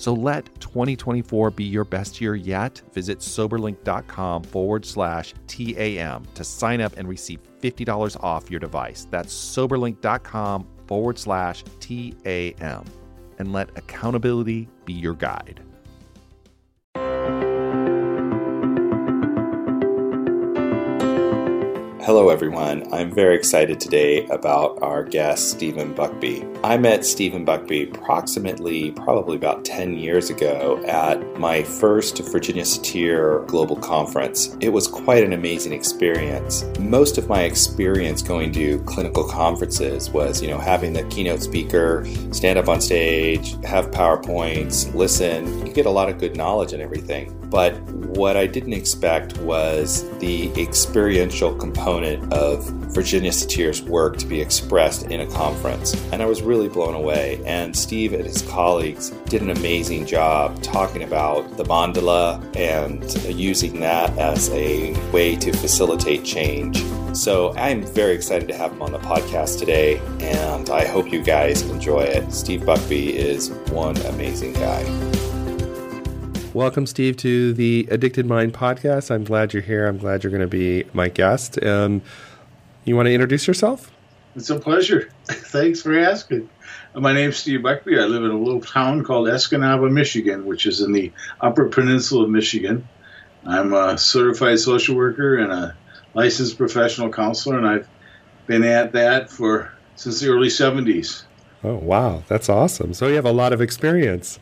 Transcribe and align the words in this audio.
So 0.00 0.14
let 0.14 0.46
2024 0.60 1.50
be 1.50 1.64
your 1.64 1.84
best 1.84 2.22
year 2.22 2.34
yet. 2.34 2.80
Visit 2.94 3.18
soberlink.com 3.18 4.44
forward 4.44 4.86
slash 4.86 5.34
TAM 5.46 6.24
to 6.36 6.42
sign 6.42 6.80
up 6.80 6.96
and 6.96 7.06
receive 7.06 7.40
$50 7.60 8.16
off 8.22 8.50
your 8.50 8.60
device. 8.60 9.06
That's 9.10 9.34
soberlink.com 9.34 10.66
forward 10.86 11.18
slash 11.18 11.64
TAM. 11.80 12.84
And 13.38 13.52
let 13.52 13.76
accountability 13.76 14.70
be 14.86 14.94
your 14.94 15.12
guide. 15.12 15.60
Hello, 22.02 22.30
everyone. 22.30 22.90
I'm 22.90 23.14
very 23.14 23.36
excited 23.36 23.78
today 23.78 24.26
about 24.28 24.82
our 24.82 25.04
guest, 25.04 25.50
Stephen 25.50 25.94
Buckbee. 25.94 26.59
I 26.62 26.76
met 26.76 27.06
Stephen 27.06 27.46
Buckbee 27.46 27.94
approximately, 27.94 28.90
probably 28.90 29.34
about 29.34 29.64
10 29.64 29.94
years 29.94 30.28
ago 30.28 30.78
at 30.86 31.38
my 31.38 31.62
first 31.62 32.18
Virginia 32.18 32.64
Satir 32.64 33.46
Global 33.46 33.76
Conference. 33.76 34.54
It 34.60 34.68
was 34.68 34.86
quite 34.86 35.24
an 35.24 35.32
amazing 35.32 35.72
experience. 35.72 36.66
Most 36.78 37.16
of 37.16 37.28
my 37.28 37.44
experience 37.44 38.20
going 38.20 38.52
to 38.52 38.78
clinical 38.80 39.24
conferences 39.24 40.10
was, 40.10 40.42
you 40.42 40.48
know, 40.48 40.58
having 40.58 40.92
the 40.92 41.04
keynote 41.04 41.42
speaker 41.42 42.06
stand 42.30 42.58
up 42.58 42.68
on 42.68 42.82
stage, 42.82 43.56
have 43.64 43.90
PowerPoints, 43.90 44.94
listen. 44.94 45.66
You 45.66 45.72
get 45.72 45.86
a 45.86 45.90
lot 45.90 46.10
of 46.10 46.18
good 46.18 46.36
knowledge 46.36 46.74
and 46.74 46.82
everything. 46.82 47.34
But 47.48 47.80
what 47.90 48.36
I 48.36 48.46
didn't 48.46 48.74
expect 48.74 49.38
was 49.38 50.08
the 50.18 50.52
experiential 50.60 51.54
component 51.54 52.30
of 52.34 52.70
Virginia 52.90 53.32
Satir's 53.32 53.82
work 53.82 54.16
to 54.18 54.26
be 54.26 54.40
expressed 54.40 55.04
in 55.06 55.20
a 55.20 55.26
conference. 55.28 55.94
And 56.12 56.20
I 56.20 56.26
was 56.26 56.42
really 56.42 56.68
blown 56.68 56.94
away. 56.94 57.40
And 57.46 57.76
Steve 57.76 58.12
and 58.12 58.24
his 58.24 58.42
colleagues 58.42 59.10
did 59.26 59.42
an 59.42 59.50
amazing 59.50 60.06
job 60.06 60.60
talking 60.60 61.04
about 61.04 61.56
the 61.56 61.62
mandala 61.64 62.44
and 62.56 63.02
using 63.32 63.78
that 63.80 64.16
as 64.18 64.50
a 64.50 64.92
way 65.12 65.36
to 65.36 65.52
facilitate 65.52 66.24
change. 66.24 66.84
So 67.14 67.54
I'm 67.56 67.82
very 67.84 68.14
excited 68.14 68.48
to 68.48 68.56
have 68.56 68.72
him 68.72 68.82
on 68.82 68.92
the 68.92 68.98
podcast 68.98 69.58
today, 69.58 69.98
and 70.20 70.70
I 70.70 70.84
hope 70.84 71.12
you 71.12 71.22
guys 71.22 71.62
enjoy 71.62 72.02
it. 72.02 72.32
Steve 72.32 72.60
Buckbee 72.62 73.10
is 73.12 73.50
one 73.70 73.96
amazing 73.98 74.52
guy. 74.54 74.82
Welcome, 76.54 76.86
Steve, 76.86 77.16
to 77.18 77.52
the 77.52 77.86
Addicted 77.90 78.26
Mind 78.26 78.52
podcast. 78.52 79.12
I'm 79.12 79.22
glad 79.22 79.52
you're 79.52 79.62
here. 79.62 79.86
I'm 79.86 79.98
glad 79.98 80.24
you're 80.24 80.32
going 80.32 80.40
to 80.40 80.48
be 80.48 80.84
my 80.92 81.08
guest. 81.08 81.62
Um, 81.64 82.02
you 82.84 82.96
want 82.96 83.06
to 83.06 83.12
introduce 83.12 83.46
yourself? 83.46 83.90
It's 84.36 84.50
a 84.50 84.58
pleasure. 84.58 85.10
Thanks 85.24 85.82
for 85.82 85.98
asking. 85.98 86.48
My 86.94 87.12
name's 87.12 87.36
Steve 87.36 87.60
Buckbee. 87.60 88.00
I 88.00 88.06
live 88.06 88.24
in 88.24 88.30
a 88.30 88.38
little 88.38 88.60
town 88.60 89.04
called 89.04 89.28
Escanaba, 89.28 89.90
Michigan, 89.90 90.46
which 90.46 90.66
is 90.66 90.80
in 90.80 90.92
the 90.92 91.12
Upper 91.40 91.68
Peninsula 91.68 92.24
of 92.24 92.30
Michigan. 92.30 92.88
I'm 93.44 93.72
a 93.72 93.96
certified 93.96 94.58
social 94.58 94.96
worker 94.96 95.38
and 95.38 95.52
a 95.52 95.76
licensed 96.14 96.58
professional 96.58 97.10
counselor, 97.10 97.58
and 97.58 97.66
I've 97.66 97.88
been 98.46 98.64
at 98.64 98.92
that 98.92 99.30
for 99.30 99.72
since 99.96 100.20
the 100.20 100.28
early 100.28 100.48
70s. 100.48 101.24
Oh, 101.62 101.76
wow. 101.76 102.22
That's 102.26 102.48
awesome. 102.48 102.94
So 102.94 103.06
you 103.06 103.14
have 103.16 103.26
a 103.26 103.32
lot 103.32 103.52
of 103.52 103.60
experience. 103.60 104.38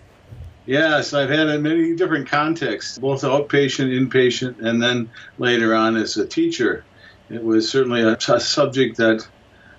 Yes, 0.66 1.14
I've 1.14 1.30
had 1.30 1.48
in 1.48 1.62
many 1.62 1.96
different 1.96 2.28
contexts, 2.28 2.98
both 2.98 3.22
outpatient, 3.22 3.90
inpatient, 3.90 4.60
and 4.60 4.82
then 4.82 5.10
later 5.38 5.74
on 5.74 5.96
as 5.96 6.16
a 6.16 6.26
teacher. 6.26 6.84
It 7.30 7.42
was 7.42 7.70
certainly 7.70 8.02
a, 8.02 8.16
a 8.28 8.40
subject 8.40 8.96
that 8.98 9.26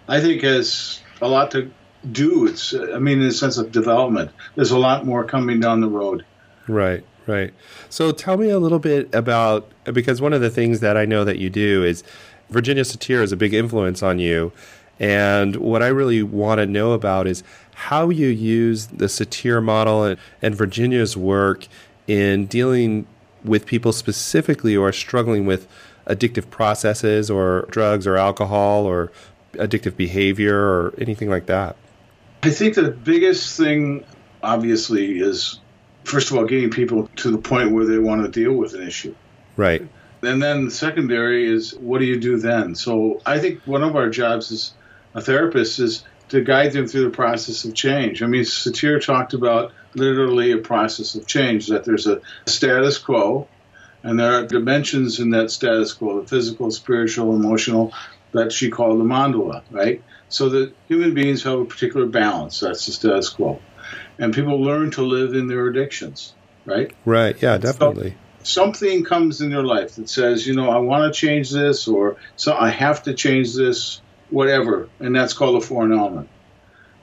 I 0.08 0.22
think 0.22 0.44
has 0.44 1.02
a 1.22 1.28
lot 1.28 1.52
to 1.52 1.72
do. 2.12 2.48
It's, 2.48 2.74
I 2.74 3.00
mean, 3.00 3.20
in 3.20 3.28
the 3.28 3.34
sense 3.34 3.58
of 3.58 3.72
development, 3.72 4.32
there's 4.56 4.72
a 4.72 4.78
lot 4.78 5.06
more 5.06 5.24
coming 5.24 5.60
down 5.60 5.82
the 5.82 5.88
road. 5.88 6.26
Right, 6.68 7.04
right. 7.28 7.54
So 7.90 8.12
tell 8.12 8.38
me 8.38 8.50
a 8.50 8.60
little 8.60 8.80
bit 8.80 9.14
about 9.14 9.70
because 9.86 10.22
one 10.22 10.34
of 10.34 10.42
the 10.42 10.50
things 10.50 10.80
that 10.80 10.98
I 10.98 11.06
know 11.06 11.26
that 11.26 11.40
you 11.40 11.50
do 11.50 11.84
is 11.84 12.04
Virginia 12.50 12.84
Satir 12.84 13.22
is 13.22 13.32
a 13.32 13.38
big 13.38 13.54
influence 13.54 14.02
on 14.04 14.20
you. 14.20 14.52
And 15.00 15.56
what 15.56 15.82
I 15.82 15.88
really 15.88 16.22
want 16.24 16.60
to 16.60 16.66
know 16.66 16.92
about 16.92 17.26
is 17.26 17.44
how 17.74 18.10
you 18.10 18.28
use 18.28 18.88
the 18.88 19.06
Satir 19.06 19.64
model 19.64 20.04
and, 20.04 20.20
and 20.42 20.56
Virginia's 20.56 21.16
work 21.16 21.68
in 22.08 22.48
dealing 22.48 23.08
with 23.44 23.66
people 23.66 23.94
specifically 23.94 24.74
who 24.74 24.84
are 24.84 24.92
struggling 24.92 25.46
with 25.46 25.68
addictive 26.10 26.50
processes 26.50 27.30
or 27.30 27.68
drugs 27.70 28.06
or 28.06 28.18
alcohol 28.18 28.86
or 28.86 29.12
addictive 29.54 29.96
behavior 29.96 30.58
or 30.58 30.94
anything 30.98 31.30
like 31.30 31.46
that? 31.46 31.76
I 32.44 32.50
think 32.50 32.76
the 32.76 32.92
biggest 32.92 33.58
thing, 33.58 34.04
obviously, 34.44 35.20
is 35.20 35.60
first 36.04 36.32
of 36.32 36.38
all, 36.38 36.46
getting 36.46 36.72
people 36.72 37.10
to 37.18 37.32
the 37.32 37.38
point 37.38 37.72
where 37.72 37.86
they 37.86 38.00
want 38.00 38.24
to 38.24 38.30
deal 38.32 38.54
with 38.54 38.74
an 38.74 38.82
issue. 38.86 39.16
Right. 39.56 39.88
And 40.22 40.42
then 40.42 40.70
secondary 40.70 41.50
is 41.50 41.76
what 41.76 42.00
do 42.00 42.06
you 42.06 42.20
do 42.20 42.38
then? 42.38 42.76
So 42.76 43.22
I 43.26 43.40
think 43.40 43.62
one 43.66 43.84
of 43.84 43.96
our 43.96 44.10
jobs 44.10 44.52
as 44.52 44.74
a 45.14 45.22
therapist 45.22 45.80
is 45.80 46.04
to 46.30 46.42
guide 46.42 46.74
them 46.74 46.88
through 46.88 47.04
the 47.06 47.10
process 47.10 47.64
of 47.66 47.74
change. 47.74 48.22
I 48.22 48.28
mean, 48.28 48.44
Satir 48.44 49.04
talked 49.04 49.34
about 49.34 49.72
literally 49.96 50.52
a 50.52 50.58
process 50.58 51.16
of 51.16 51.26
change, 51.26 51.68
that 51.68 51.86
there's 51.86 52.06
a 52.06 52.22
status 52.46 52.98
quo, 52.98 53.48
and 54.04 54.20
there 54.20 54.34
are 54.34 54.46
dimensions 54.46 55.20
in 55.20 55.32
that 55.32 55.52
status 55.52 55.94
quo 55.94 56.22
the 56.22 56.28
physical, 56.28 56.72
spiritual, 56.72 57.36
emotional 57.36 57.94
that 58.32 58.52
she 58.52 58.70
called 58.70 59.00
the 59.00 59.04
mandala, 59.04 59.64
right? 59.72 60.04
So 60.30 60.50
that 60.50 60.74
human 60.88 61.14
beings 61.14 61.44
have 61.44 61.60
a 61.60 61.66
particular 61.66 62.06
balance. 62.06 62.60
That's 62.60 62.86
the 62.86 62.92
status 62.92 63.30
quo. 63.30 63.60
And 64.20 64.34
people 64.34 64.62
learn 64.62 64.92
to 64.92 65.02
live 65.02 65.34
in 65.34 65.48
their 65.48 65.68
addictions, 65.68 66.34
right? 66.66 66.92
Right, 67.06 67.42
yeah, 67.42 67.58
definitely. 67.58 68.12
So 68.44 68.64
something 68.66 69.04
comes 69.04 69.42
in 69.42 69.50
their 69.50 69.64
life 69.64 69.96
that 69.96 70.10
says, 70.10 70.46
you 70.46 70.56
know, 70.56 70.70
I 70.70 70.78
want 70.78 71.14
to 71.14 71.20
change 71.20 71.52
this, 71.52 71.88
or 71.88 72.18
so 72.36 72.56
I 72.56 72.70
have 72.70 73.04
to 73.04 73.14
change 73.14 73.56
this 73.56 74.02
whatever, 74.30 74.90
and 75.00 75.16
that's 75.16 75.34
called 75.34 75.62
a 75.62 75.66
foreign 75.66 75.92
element. 75.92 76.30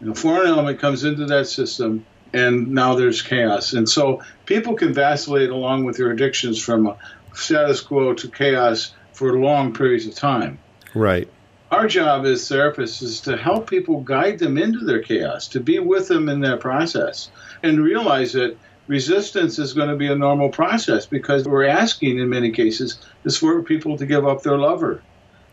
And 0.00 0.10
a 0.10 0.14
foreign 0.14 0.48
element 0.48 0.78
comes 0.78 1.04
into 1.04 1.26
that 1.26 1.48
system, 1.48 2.06
and 2.32 2.68
now 2.68 2.94
there's 2.94 3.22
chaos. 3.22 3.72
And 3.72 3.88
so 3.88 4.22
people 4.44 4.74
can 4.74 4.92
vacillate 4.92 5.50
along 5.50 5.84
with 5.84 5.96
their 5.96 6.10
addictions 6.10 6.62
from 6.62 6.86
a 6.86 6.96
status 7.34 7.80
quo 7.80 8.14
to 8.14 8.28
chaos 8.28 8.94
for 9.12 9.38
long 9.38 9.72
periods 9.72 10.06
of 10.06 10.14
time. 10.14 10.58
Right. 10.94 11.28
Our 11.70 11.88
job 11.88 12.24
as 12.26 12.42
therapists 12.42 13.02
is 13.02 13.20
to 13.22 13.36
help 13.36 13.68
people 13.68 14.00
guide 14.00 14.38
them 14.38 14.56
into 14.56 14.84
their 14.84 15.02
chaos, 15.02 15.48
to 15.48 15.60
be 15.60 15.78
with 15.78 16.08
them 16.08 16.28
in 16.28 16.40
that 16.40 16.60
process, 16.60 17.30
and 17.62 17.82
realize 17.82 18.32
that 18.34 18.56
resistance 18.86 19.58
is 19.58 19.72
going 19.72 19.88
to 19.88 19.96
be 19.96 20.06
a 20.06 20.14
normal 20.14 20.48
process 20.48 21.06
because 21.06 21.44
we're 21.44 21.66
asking 21.66 22.18
in 22.18 22.28
many 22.28 22.52
cases 22.52 23.00
is 23.24 23.36
for 23.36 23.62
people 23.62 23.96
to 23.98 24.06
give 24.06 24.26
up 24.26 24.42
their 24.42 24.56
lover 24.56 25.02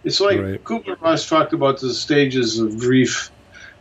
it's 0.03 0.19
like 0.19 0.39
right. 0.39 0.63
Kubler 0.63 0.99
Ross 0.99 1.27
talked 1.27 1.53
about 1.53 1.79
the 1.79 1.93
stages 1.93 2.59
of 2.59 2.77
grief, 2.77 3.31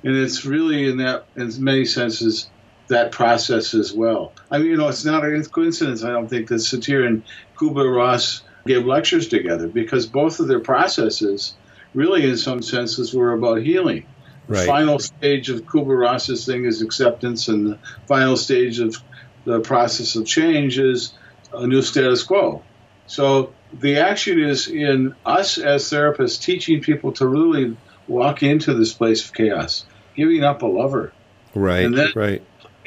and 0.05 0.17
it's 0.17 0.44
really 0.44 0.88
in 0.88 0.99
that, 0.99 1.26
in 1.37 1.52
many 1.62 1.84
senses, 1.84 2.49
that 2.93 3.12
process 3.12 3.75
as 3.75 3.93
well. 3.93 4.33
I 4.50 4.59
mean, 4.59 4.69
you 4.69 4.77
know, 4.77 4.89
it's 4.89 5.05
not 5.05 5.25
a 5.25 5.43
coincidence. 5.50 6.05
I 6.05 6.11
don't 6.11 6.29
think 6.29 6.49
that 6.49 6.56
Satir 6.56 7.06
and 7.06 7.23
Kubler 7.56 7.94
Ross 7.94 8.43
gave 8.67 8.87
lectures 8.87 9.29
together 9.29 9.67
because 9.67 10.06
both 10.06 10.41
of 10.41 10.49
their 10.49 10.61
processes, 10.61 11.55
really, 11.94 12.29
in 12.29 12.37
some 12.37 12.62
senses, 12.62 13.12
were 13.12 13.33
about 13.33 13.62
healing. 13.62 14.06
The 14.49 14.55
right. 14.55 14.67
final 14.67 14.99
stage 14.99 15.50
of 15.50 15.62
Kubler 15.62 15.99
Ross's 16.00 16.47
thing 16.47 16.65
is 16.65 16.83
acceptance, 16.83 17.49
and 17.49 17.67
the 17.67 17.79
final 18.06 18.37
stage 18.37 18.79
of 18.79 18.97
the 19.44 19.61
process 19.61 20.15
of 20.17 20.27
change 20.27 20.79
is 20.79 21.12
a 21.53 21.67
new 21.67 21.83
status 21.83 22.23
quo. 22.23 22.62
So 23.06 23.53
the 23.73 23.99
action 23.99 24.41
is 24.41 24.69
in 24.69 25.15
us 25.25 25.59
as 25.59 25.85
therapists 25.85 26.41
teaching 26.41 26.81
people 26.81 27.12
to 27.12 27.27
really 27.27 27.77
walk 28.06 28.43
into 28.43 28.75
this 28.75 28.93
place 28.93 29.25
of 29.25 29.35
chaos, 29.35 29.85
giving 30.15 30.44
up 30.44 30.62
a 30.62 30.67
lover. 30.67 31.12
Right. 31.55 31.85
And 31.85 31.97
then- 31.97 32.12
right. 32.15 32.43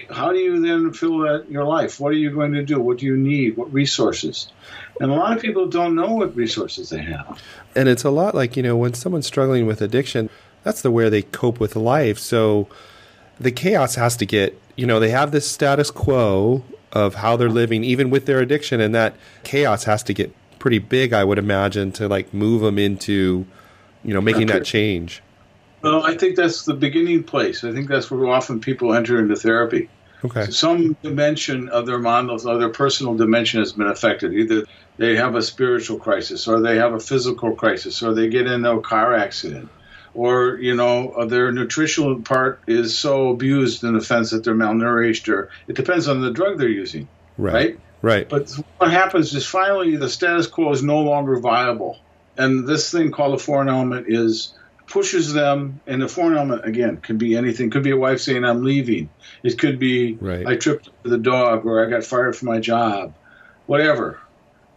How 0.10 0.32
do 0.32 0.40
you 0.40 0.60
then 0.62 0.94
fill 0.94 1.20
that 1.20 1.50
your 1.50 1.64
life? 1.64 2.00
What 2.00 2.10
are 2.10 2.18
you 2.18 2.32
going 2.32 2.54
to 2.54 2.64
do? 2.64 2.80
What 2.80 3.00
do 3.00 3.06
you 3.06 3.18
need? 3.18 3.58
What 3.58 3.72
resources? 3.74 4.50
And 5.00 5.12
a 5.12 5.16
lot 5.16 5.36
of 5.36 5.42
people 5.42 5.68
don't 5.68 5.96
know 5.96 6.14
what 6.14 6.36
resources 6.36 6.90
they 6.90 7.02
have. 7.02 7.42
And 7.76 7.90
it's 7.90 8.04
a 8.04 8.10
lot 8.10 8.36
like, 8.36 8.56
you 8.56 8.64
know, 8.64 8.78
when 8.78 8.94
someone's 8.94 9.28
struggling 9.28 9.66
with 9.66 9.82
addiction, 9.82 10.30
that's 10.64 10.82
the 10.82 10.92
way 10.92 11.10
they 11.10 11.22
cope 11.22 11.60
with 11.60 11.76
life. 11.76 12.18
So 12.18 12.68
the 13.40 13.52
chaos 13.52 13.96
has 13.96 14.16
to 14.18 14.26
get, 14.26 14.60
you 14.76 14.86
know, 14.86 15.00
they 15.00 15.10
have 15.10 15.32
this 15.32 15.50
status 15.50 15.92
quo 15.92 16.64
of 16.94 17.16
how 17.16 17.36
they're 17.36 17.50
living, 17.50 17.84
even 17.84 18.10
with 18.10 18.26
their 18.26 18.40
addiction, 18.40 18.80
and 18.80 18.96
that 18.96 19.16
chaos 19.44 19.84
has 19.84 20.02
to 20.04 20.14
get 20.14 20.34
pretty 20.60 20.80
big, 20.80 21.14
I 21.14 21.24
would 21.24 21.38
imagine, 21.38 21.92
to 21.94 22.08
like 22.08 22.34
move 22.34 22.62
them 22.62 22.80
into, 22.80 23.46
you 24.04 24.14
know, 24.14 24.22
making 24.22 24.48
that 24.48 24.64
change. 24.66 25.22
Well, 25.82 26.04
I 26.04 26.16
think 26.16 26.36
that's 26.36 26.64
the 26.64 26.74
beginning 26.74 27.24
place. 27.24 27.64
I 27.64 27.72
think 27.72 27.90
that's 27.90 28.10
where 28.10 28.26
often 28.28 28.60
people 28.60 28.94
enter 28.94 29.20
into 29.20 29.36
therapy. 29.36 29.90
Okay. 30.26 30.50
Some 30.52 30.98
dimension 31.04 31.70
of 31.70 31.86
their 31.86 32.00
models, 32.00 32.46
of 32.46 32.60
their 32.60 32.70
personal 32.70 33.16
dimension 33.16 33.60
has 33.60 33.74
been 33.74 33.88
affected. 33.88 34.34
Either 34.34 34.66
they 34.98 35.16
have 35.16 35.36
a 35.36 35.42
spiritual 35.42 36.00
crisis, 36.00 36.48
or 36.48 36.62
they 36.62 36.78
have 36.78 36.94
a 36.94 37.00
physical 37.00 37.56
crisis, 37.56 38.02
or 38.02 38.14
they 38.14 38.30
get 38.30 38.48
in 38.48 38.66
a 38.66 38.82
car 38.82 39.14
accident, 39.14 39.70
or 40.14 40.58
you 40.60 40.76
know 40.76 41.26
their 41.28 41.52
nutritional 41.52 42.22
part 42.22 42.62
is 42.68 42.98
so 42.98 43.30
abused 43.30 43.84
in 43.84 43.94
the 43.94 44.02
sense 44.02 44.32
that 44.32 44.44
they're 44.44 44.56
malnourished, 44.56 45.28
or 45.32 45.50
it 45.68 45.76
depends 45.76 46.08
on 46.08 46.22
the 46.22 46.32
drug 46.32 46.58
they're 46.58 46.70
using, 46.70 47.08
Right. 47.38 47.54
right? 47.54 47.80
Right. 48.02 48.30
But 48.30 48.52
what 48.78 48.92
happens 48.92 49.34
is 49.34 49.46
finally 49.48 49.96
the 49.98 50.10
status 50.10 50.48
quo 50.48 50.72
is 50.72 50.84
no 50.84 51.00
longer 51.02 51.40
viable. 51.40 51.98
And 52.38 52.68
this 52.68 52.92
thing 52.92 53.12
called 53.12 53.34
a 53.34 53.40
foreign 53.40 53.70
element 53.70 54.06
is 54.10 54.54
pushes 54.88 55.34
them, 55.34 55.80
and 55.88 56.02
the 56.02 56.08
foreign 56.08 56.38
element, 56.38 56.66
again, 56.66 56.98
could 56.98 57.18
be 57.18 57.36
anything. 57.36 57.70
Could 57.70 57.84
be 57.84 57.92
a 57.92 57.98
wife 57.98 58.20
saying, 58.20 58.44
I'm 58.44 58.64
leaving. 58.64 59.10
It 59.44 59.58
could 59.58 59.80
be, 59.80 60.14
Right. 60.14 60.46
I 60.46 60.56
tripped 60.56 60.90
the 61.04 61.18
dog, 61.18 61.66
or 61.66 61.86
I 61.86 61.90
got 61.90 62.04
fired 62.04 62.36
from 62.36 62.48
my 62.48 62.60
job, 62.60 63.14
whatever. 63.66 64.20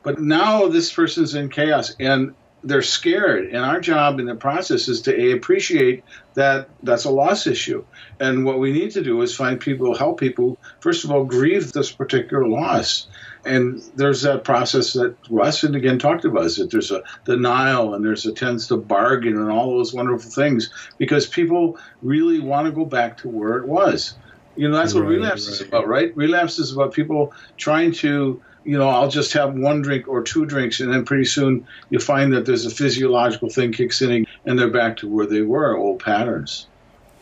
But 0.02 0.20
now 0.20 0.69
this 0.69 0.93
person's 0.93 1.34
in 1.34 1.50
chaos, 1.50 1.94
and 1.99 2.34
they're 2.64 2.82
scared. 2.82 3.46
And 3.49 3.64
our 3.64 3.81
job 3.81 4.19
in 4.20 4.26
the 4.26 4.34
process 4.34 4.88
is 4.88 5.02
to 5.02 5.14
A, 5.19 5.32
appreciate 5.32 6.05
that 6.34 6.69
that's 6.82 7.05
a 7.05 7.10
loss 7.10 7.46
issue. 7.46 7.84
And 8.20 8.44
what 8.44 8.58
we 8.58 8.72
need 8.72 8.93
to 8.93 9.02
do 9.02 9.22
is 9.22 9.34
find 9.34 9.60
people, 9.60 9.96
help 9.96 10.20
people, 10.20 10.58
first 10.81 11.05
of 11.05 11.10
all, 11.10 11.25
grieve 11.25 11.72
this 11.72 11.93
particular 11.93 12.46
loss. 12.46 13.06
And 13.44 13.81
there's 13.94 14.22
that 14.22 14.44
process 14.44 14.93
that 14.94 15.16
Russ 15.31 15.62
and 15.62 15.76
again 15.76 15.99
talked 15.99 16.25
about 16.25 16.44
is 16.44 16.56
that 16.56 16.70
there's 16.70 16.90
a 16.90 17.02
denial 17.25 17.94
and 17.94 18.05
there's 18.05 18.26
a 18.26 18.32
tends 18.32 18.66
to 18.69 18.76
bargain 18.76 19.37
and 19.37 19.50
all 19.50 19.70
those 19.70 19.94
wonderful 19.94 20.31
things 20.31 20.70
because 20.99 21.26
people 21.26 21.78
really 22.02 22.40
want 22.40 22.66
to 22.66 22.72
go 22.72 22.84
back 22.84 23.19
to 23.19 23.28
where 23.28 23.56
it 23.58 23.69
was. 23.69 24.16
You 24.56 24.69
know, 24.69 24.76
that's 24.76 24.93
what 24.93 25.05
Right, 25.05 25.10
relapse 25.10 25.46
is 25.46 25.60
about, 25.60 25.87
right? 25.87 26.14
Relapse 26.16 26.58
is 26.58 26.72
about 26.72 26.93
people 26.93 27.32
trying 27.56 27.93
to, 27.93 28.43
you 28.64 28.76
know, 28.76 28.88
I'll 28.88 29.10
just 29.10 29.32
have 29.32 29.55
one 29.55 29.82
drink 29.82 30.08
or 30.08 30.22
two 30.22 30.44
drinks, 30.46 30.81
and 30.81 30.93
then 30.93 31.05
pretty 31.05 31.25
soon 31.25 31.66
you 31.90 31.99
find 31.99 32.32
that 32.32 32.46
there's 32.46 32.66
a 32.66 32.70
physiological 32.70 33.49
thing 33.49 33.72
kicks 33.72 34.02
in, 34.02 34.26
and 34.44 34.58
they're 34.58 34.70
back 34.70 34.96
to 34.99 35.08
where 35.08 35.26
they 35.26 35.43
were, 35.43 35.76
old 35.76 36.00
patterns. 36.00 36.66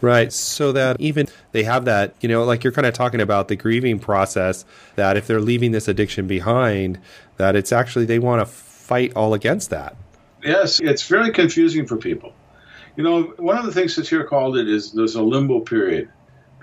Right. 0.01 0.33
So 0.33 0.73
that 0.73 1.01
even 1.01 1.27
they 1.53 1.65
have 1.65 1.87
that, 1.87 2.15
you 2.21 2.29
know, 2.29 2.45
like 2.45 2.63
you're 2.63 2.73
kind 2.73 2.87
of 2.87 2.95
talking 2.95 3.21
about 3.21 3.49
the 3.49 3.57
grieving 3.57 3.99
process, 3.99 4.65
that 4.97 5.17
if 5.17 5.27
they're 5.27 5.41
leaving 5.41 5.73
this 5.73 5.89
addiction 5.89 6.27
behind, 6.27 6.99
that 7.39 7.57
it's 7.57 7.73
actually 7.73 8.05
they 8.05 8.19
want 8.19 8.41
to 8.41 8.47
fight 8.47 9.13
all 9.17 9.35
against 9.35 9.71
that. 9.71 9.97
Yes, 10.43 10.81
it's 10.81 11.07
very 11.09 11.33
confusing 11.33 11.87
for 11.87 11.97
people. 11.97 12.33
You 12.97 13.05
know, 13.05 13.23
one 13.39 13.59
of 13.59 13.65
the 13.65 13.73
things 13.73 13.97
that 13.97 14.09
here 14.09 14.25
called 14.25 14.57
it 14.57 14.69
is 14.69 14.93
there's 14.93 15.17
a 15.17 15.23
limbo 15.23 15.61
period. 15.61 16.09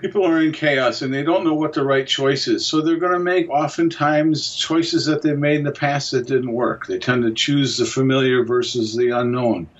People 0.04 0.26
are 0.26 0.42
in 0.42 0.52
chaos 0.52 1.02
and 1.02 1.14
they 1.14 1.22
don't 1.22 1.44
know 1.44 1.54
what 1.54 1.72
the 1.74 1.84
right 1.84 2.06
choice 2.06 2.48
is. 2.48 2.68
So 2.68 2.82
they're 2.82 2.98
going 2.98 3.14
to 3.14 3.18
make 3.20 3.48
oftentimes 3.50 4.54
choices 4.54 5.06
that 5.06 5.22
they've 5.22 5.38
made 5.38 5.58
in 5.58 5.64
the 5.64 5.72
past 5.72 6.12
that 6.12 6.26
didn't 6.28 6.52
work. 6.52 6.86
They 6.86 6.98
tend 6.98 7.22
to 7.24 7.32
choose 7.34 7.78
the 7.78 7.86
familiar 7.86 8.44
versus 8.44 8.96
the 8.96 9.10
unknown. 9.10 9.70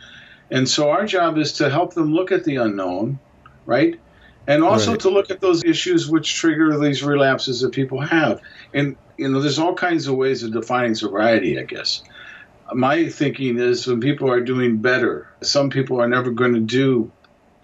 And 0.51 0.69
so 0.69 0.91
our 0.91 1.07
job 1.07 1.39
is 1.39 1.55
to 1.55 1.71
help 1.71 1.95
them 1.95 2.13
look 2.15 2.33
at 2.33 2.45
the 2.45 2.57
unknown, 2.57 3.21
right? 3.67 3.97
And 4.47 4.65
also 4.65 4.93
Right. 4.93 5.01
to 5.01 5.11
look 5.11 5.31
at 5.31 5.41
those 5.43 5.65
issues 5.65 6.09
which 6.09 6.35
trigger 6.37 6.79
these 6.79 7.03
relapses 7.05 7.61
that 7.63 7.73
people 7.73 8.01
have. 8.01 8.41
And, 8.75 8.97
you 9.19 9.29
know, 9.29 9.41
there's 9.43 9.59
all 9.59 9.75
kinds 9.75 10.07
of 10.09 10.17
ways 10.17 10.43
of 10.43 10.53
defining 10.53 10.95
sobriety, 10.95 11.59
I 11.59 11.65
guess 11.65 12.03
my 12.75 13.09
thinking 13.11 13.59
is 13.59 13.87
when 13.87 14.01
people 14.01 14.31
are 14.31 14.41
doing 14.41 14.81
better, 14.81 15.29
some 15.43 15.71
people 15.71 16.01
are 16.01 16.09
never 16.09 16.33
going 16.33 16.55
to 16.55 16.61
do 16.61 17.13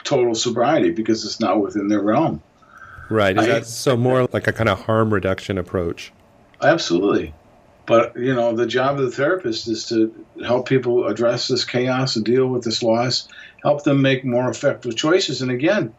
total 0.05 0.35
sobriety 0.35 0.93
because 0.93 1.25
it's 1.25 1.41
not 1.41 1.61
within 1.61 1.89
their 1.89 2.03
realm. 2.03 2.43
Right. 3.11 3.37
Is 3.37 3.45
I- 3.45 3.49
that 3.49 3.67
so 3.67 3.97
more 3.97 4.27
like 4.33 4.47
a 4.47 4.53
kind 4.53 4.69
of 4.69 4.81
harm 4.83 5.13
reduction 5.13 5.59
approach? 5.59 6.13
Absolutely. 6.63 7.35
But, 7.87 8.17
you 8.17 8.35
know, 8.35 8.55
the 8.55 8.67
job 8.67 8.99
of 9.01 9.05
the 9.07 9.11
therapist 9.11 9.67
is 9.67 9.89
to 9.89 10.15
help 10.45 10.69
people 10.69 11.07
address 11.09 11.49
this 11.49 11.65
chaos 11.65 12.15
and 12.15 12.25
deal 12.25 12.47
with 12.47 12.63
this 12.63 12.83
loss, 12.83 13.27
help 13.63 13.83
them 13.83 14.01
make 14.01 14.25
more 14.25 14.49
effective 14.49 14.95
choices. 14.95 15.43
And 15.43 15.51
again, 15.51 15.93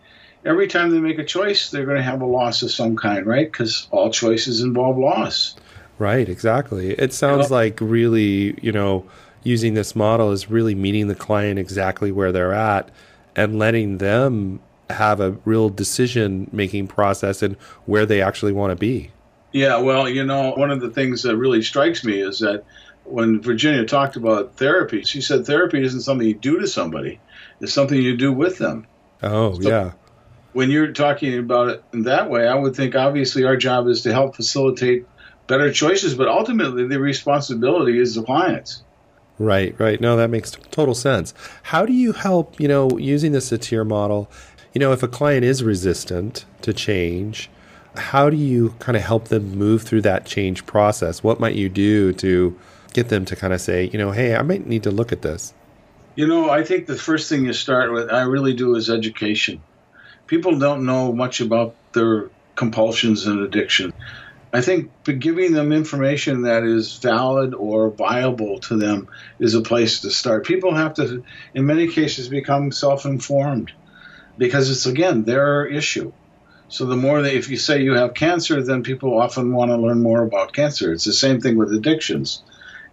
every 0.46 0.68
time 0.68 0.92
they 0.92 1.00
make 1.00 1.20
a 1.20 1.26
choice, 1.26 1.70
they're 1.70 1.86
going 1.86 1.98
to 1.98 2.04
have 2.04 2.22
a 2.22 2.26
loss 2.26 2.62
of 2.64 2.72
some 2.72 2.96
kind, 2.96 3.26
right? 3.26 3.52
Because 3.52 3.88
all 3.92 4.10
choices 4.10 4.62
involve 4.62 4.98
loss. 4.98 5.56
Right, 6.00 6.30
exactly. 6.30 6.92
It 6.92 7.12
sounds 7.14 7.50
Yeah. 7.50 7.58
like 7.58 7.80
really, 7.82 8.58
you 8.62 8.72
know, 8.72 9.06
using 9.44 9.74
this 9.74 9.96
model 9.96 10.32
is 10.32 10.50
really 10.50 10.76
meeting 10.76 11.08
the 11.08 11.16
client 11.16 11.60
exactly 11.60 12.12
where 12.12 12.32
they're 12.32 12.54
at 12.54 12.90
and 13.36 13.60
letting 13.60 13.98
them 13.98 14.60
have 14.92 15.20
a 15.20 15.32
real 15.46 15.70
decision 15.70 16.50
making 16.52 16.88
process 16.88 17.42
and 17.42 17.56
where 17.86 18.06
they 18.06 18.22
actually 18.22 18.52
want 18.54 18.72
to 18.72 18.76
be. 18.76 19.12
Yeah, 19.52 19.78
well, 19.78 20.08
you 20.08 20.24
know, 20.24 20.52
one 20.52 20.72
of 20.72 20.80
the 20.82 20.90
things 20.90 21.24
that 21.24 21.36
really 21.38 21.62
strikes 21.62 22.04
me 22.06 22.22
is 22.22 22.40
that 22.40 22.64
when 23.04 23.42
Virginia 23.42 23.86
talked 23.86 24.16
about 24.16 24.56
therapy, 24.56 25.04
she 25.04 25.20
said 25.22 25.46
therapy 25.46 25.84
isn't 25.84 26.02
something 26.02 26.28
you 26.28 26.36
do 26.36 26.60
to 26.60 26.68
somebody, 26.68 27.20
it's 27.60 27.74
something 27.74 28.00
you 28.02 28.16
do 28.16 28.32
with 28.32 28.58
them. 28.58 28.86
Oh, 29.24 29.60
So- 29.60 29.68
yeah. 29.70 29.92
When 30.54 30.70
you're 30.70 30.92
talking 30.92 31.38
about 31.40 31.70
it 31.70 31.84
in 31.94 32.04
that 32.04 32.30
way, 32.30 32.46
I 32.46 32.56
would 32.56 32.76
think 32.76 32.94
obviously 32.94 33.46
our 33.46 33.56
job 33.56 33.88
is 33.88 34.02
to 34.02 34.12
help 34.12 34.36
facilitate 34.36 35.06
better 35.48 35.72
choices, 35.72 36.14
but 36.14 36.28
ultimately 36.28 36.86
the 36.88 37.00
responsibility 37.00 37.98
is 38.00 38.16
the 38.16 38.24
client's. 38.24 38.84
Right, 39.40 39.74
right. 39.80 40.00
No, 40.02 40.18
that 40.18 40.30
makes 40.30 40.52
total 40.70 40.94
sense. 40.94 41.34
How 41.64 41.86
do 41.86 41.94
you 41.94 42.12
help, 42.12 42.60
you 42.60 42.68
know, 42.68 42.98
using 42.98 43.32
the 43.32 43.40
Satir 43.40 43.88
model, 43.88 44.30
you 44.74 44.80
know, 44.80 44.92
if 44.94 45.04
a 45.04 45.08
client 45.08 45.44
is 45.44 45.64
resistant 45.64 46.46
to 46.62 46.74
change, 46.74 47.50
how 47.96 48.30
do 48.30 48.38
you 48.38 48.74
kind 48.80 48.96
of 48.96 49.04
help 49.04 49.28
them 49.28 49.58
move 49.58 49.84
through 49.84 50.02
that 50.02 50.26
change 50.26 50.66
process? 50.66 51.24
What 51.24 51.40
might 51.40 51.56
you 51.56 51.68
do 51.68 52.14
to 52.14 52.58
get 52.94 53.10
them 53.10 53.26
to 53.26 53.36
kind 53.36 53.54
of 53.54 53.60
say, 53.60 53.86
you 53.92 54.00
know, 54.00 54.12
hey, 54.12 54.36
I 54.36 54.42
might 54.44 54.66
need 54.66 54.84
to 54.84 54.92
look 54.92 55.12
at 55.12 55.22
this? 55.22 55.54
You 56.16 56.28
know, 56.28 56.50
I 56.50 56.64
think 56.64 56.88
the 56.88 56.96
first 56.96 57.30
thing 57.30 57.46
you 57.46 57.54
start 57.54 57.92
with, 57.92 58.10
I 58.10 58.24
really 58.24 58.54
do, 58.54 58.76
is 58.76 58.90
education. 58.90 59.62
People 60.28 60.58
don't 60.58 60.86
know 60.86 61.12
much 61.12 61.42
about 61.42 61.76
their 61.94 62.30
compulsions 62.56 63.28
and 63.28 63.42
addiction. 63.42 63.94
I 64.54 64.62
think 64.62 64.92
giving 65.20 65.54
them 65.54 65.72
information 65.72 66.42
that 66.42 66.64
is 66.64 66.98
valid 66.98 67.54
or 67.54 67.90
viable 67.90 68.60
to 68.62 68.78
them 68.78 69.08
is 69.40 69.56
a 69.56 69.62
place 69.62 70.02
to 70.02 70.12
start. 70.12 70.46
People 70.46 70.76
have 70.76 70.94
to, 70.96 71.24
in 71.54 71.66
many 71.66 71.88
cases, 71.88 72.28
become 72.28 72.72
self 72.72 73.06
informed 73.06 73.72
because 74.42 74.72
it's, 74.72 74.88
again, 74.88 75.24
their 75.24 75.68
issue. 75.68 76.12
So 76.68 76.88
the 76.88 76.96
more 76.96 77.22
that, 77.22 77.36
if 77.36 77.50
you 77.50 77.58
say 77.58 77.84
you 77.84 77.94
have 77.94 78.16
cancer, 78.16 78.64
then 78.64 78.82
people 78.82 79.22
often 79.22 79.54
want 79.54 79.70
to 79.70 79.78
learn 79.78 80.02
more 80.02 80.24
about 80.24 80.52
cancer. 80.52 80.92
It's 80.92 81.04
the 81.04 81.14
same 81.14 81.42
thing 81.42 81.58
with 81.58 81.72
addictions. 81.72 82.42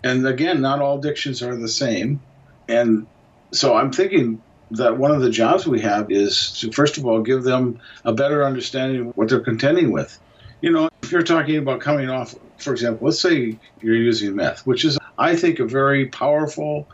And 0.05 0.27
again, 0.27 0.61
not 0.61 0.83
all 0.83 0.99
addictions 0.99 1.43
are 1.43 1.57
the 1.57 1.67
same. 1.67 2.21
And 2.69 3.07
so 3.51 3.75
I'm 3.75 3.93
thinking 3.93 4.43
that 4.73 4.99
one 4.99 5.11
of 5.11 5.23
the 5.23 5.31
jobs 5.31 5.67
we 5.67 5.81
have 5.81 6.13
is 6.13 6.61
to, 6.61 6.71
first 6.71 6.99
of 6.99 7.07
all, 7.07 7.23
give 7.23 7.45
them 7.45 7.81
a 8.05 8.13
better 8.13 8.45
understanding 8.45 9.09
of 9.09 9.17
what 9.17 9.31
they're 9.31 9.41
contending 9.41 9.91
with. 9.91 10.21
You 10.61 10.73
know, 10.73 10.91
if 11.03 11.13
you're 11.13 11.23
talking 11.23 11.57
about 11.57 11.81
coming 11.81 12.11
off, 12.11 12.35
for 12.59 12.75
example, 12.75 13.07
let's 13.07 13.23
say 13.23 13.57
you're 13.81 13.97
using 13.97 14.37
meth, 14.37 14.67
which 14.67 14.85
is, 14.85 14.99
I 15.17 15.35
think, 15.35 15.61
a 15.61 15.65
very 15.65 16.09
powerful 16.09 16.87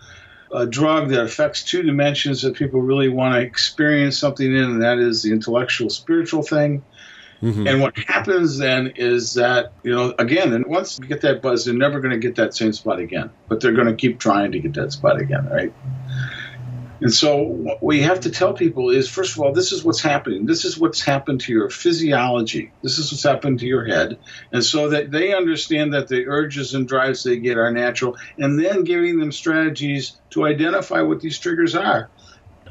uh, 0.55 0.65
drug 0.67 1.09
that 1.09 1.25
affects 1.25 1.65
two 1.65 1.83
dimensions 1.83 2.43
that 2.43 2.55
people 2.55 2.81
really 2.81 3.09
want 3.09 3.35
to 3.35 3.41
experience 3.41 4.17
something 4.17 4.47
in, 4.47 4.63
and 4.63 4.83
that 4.83 4.99
is 4.99 5.23
the 5.23 5.33
intellectual, 5.33 5.91
spiritual 5.91 6.43
thing. 6.43 6.83
Mhm. 7.43 7.69
And 7.69 7.81
what 7.83 7.99
happens 7.99 8.59
then 8.59 8.93
is 8.97 9.35
that, 9.35 9.73
you 9.83 9.93
know, 9.95 10.15
again, 10.19 10.53
and 10.53 10.65
once 10.67 10.99
you 10.99 11.07
get 11.07 11.21
that 11.23 11.43
buzz, 11.43 11.65
they're 11.65 11.75
never 11.75 12.01
going 12.01 12.13
to 12.13 12.19
get 12.19 12.37
that 12.37 12.55
same 12.55 12.73
spot 12.73 13.01
again, 13.01 13.31
but 13.49 13.61
they're 13.61 13.73
going 13.73 13.89
to 13.89 13.95
keep 13.95 14.19
trying 14.19 14.53
to 14.53 14.61
get 14.61 14.75
that 14.75 14.93
spot 14.93 15.21
again, 15.21 15.47
right? 15.51 15.73
And 17.01 17.13
so, 17.13 17.37
what 17.37 17.83
we 17.83 18.03
have 18.03 18.21
to 18.21 18.31
tell 18.31 18.53
people 18.53 18.91
is 18.91 19.09
first 19.09 19.37
of 19.37 19.43
all, 19.43 19.53
this 19.53 19.73
is 19.73 19.85
what's 19.85 20.01
happening. 20.01 20.47
This 20.47 20.65
is 20.65 20.79
what's 20.79 21.01
happened 21.01 21.41
to 21.43 21.53
your 21.53 21.71
physiology. 21.71 22.73
This 22.83 22.99
is 22.99 23.11
what's 23.13 23.23
happened 23.23 23.61
to 23.61 23.67
your 23.67 23.85
head. 23.85 24.19
And 24.53 24.65
so 24.65 24.91
that 24.91 25.11
they 25.11 25.35
understand 25.35 25.95
that 25.95 26.09
the 26.09 26.27
urges 26.27 26.75
and 26.75 26.87
drives 26.87 27.25
they 27.25 27.39
get 27.39 27.59
are 27.59 27.71
natural, 27.71 28.17
and 28.39 28.59
then 28.59 28.85
giving 28.85 29.19
them 29.19 29.33
strategies 29.33 30.17
to 30.31 30.45
identify 30.45 31.03
what 31.03 31.21
these 31.21 31.39
triggers 31.39 31.75
are 31.75 32.11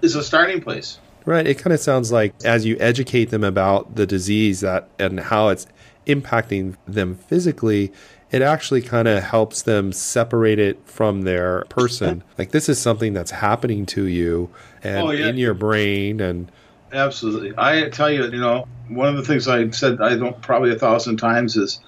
is 0.02 0.16
a 0.16 0.24
starting 0.24 0.62
place. 0.62 1.00
Right. 1.26 1.48
It 1.48 1.58
kind 1.58 1.74
of 1.74 1.80
sounds 1.80 2.12
like 2.12 2.34
as 2.44 2.66
you 2.66 2.76
educate 2.80 3.30
them 3.30 3.44
about 3.44 3.96
the 3.96 4.06
disease 4.06 4.60
that 4.60 4.90
and 5.00 5.20
how 5.20 5.50
it's 5.50 5.68
impacting 6.06 6.76
them 6.86 7.16
physically, 7.16 7.94
it 8.34 8.42
actually 8.42 8.82
kind 8.82 9.08
of 9.08 9.22
helps 9.22 9.62
them 9.62 9.94
separate 9.94 10.58
it 10.58 10.80
from 10.86 11.22
their 11.22 11.64
person. 11.70 12.24
like 12.38 12.50
this 12.50 12.68
is 12.68 12.82
something 12.82 13.14
that's 13.14 13.32
happening 13.32 13.86
to 13.86 14.06
you 14.06 14.50
and 14.84 15.08
oh, 15.08 15.12
yeah. 15.12 15.28
in 15.28 15.38
your 15.38 15.54
brain 15.54 16.20
and 16.20 16.52
absolutely. 16.92 17.54
I 17.58 17.90
tell 17.90 18.12
you, 18.12 18.24
you 18.26 18.42
know, 18.42 18.68
one 18.90 19.08
of 19.08 19.16
the 19.16 19.24
things 19.24 19.48
I 19.48 19.70
said 19.70 20.02
I 20.02 20.16
don't 20.16 20.42
probably 20.42 20.72
a 20.72 20.80
thousand 20.80 21.18
times 21.18 21.56
is 21.56 21.80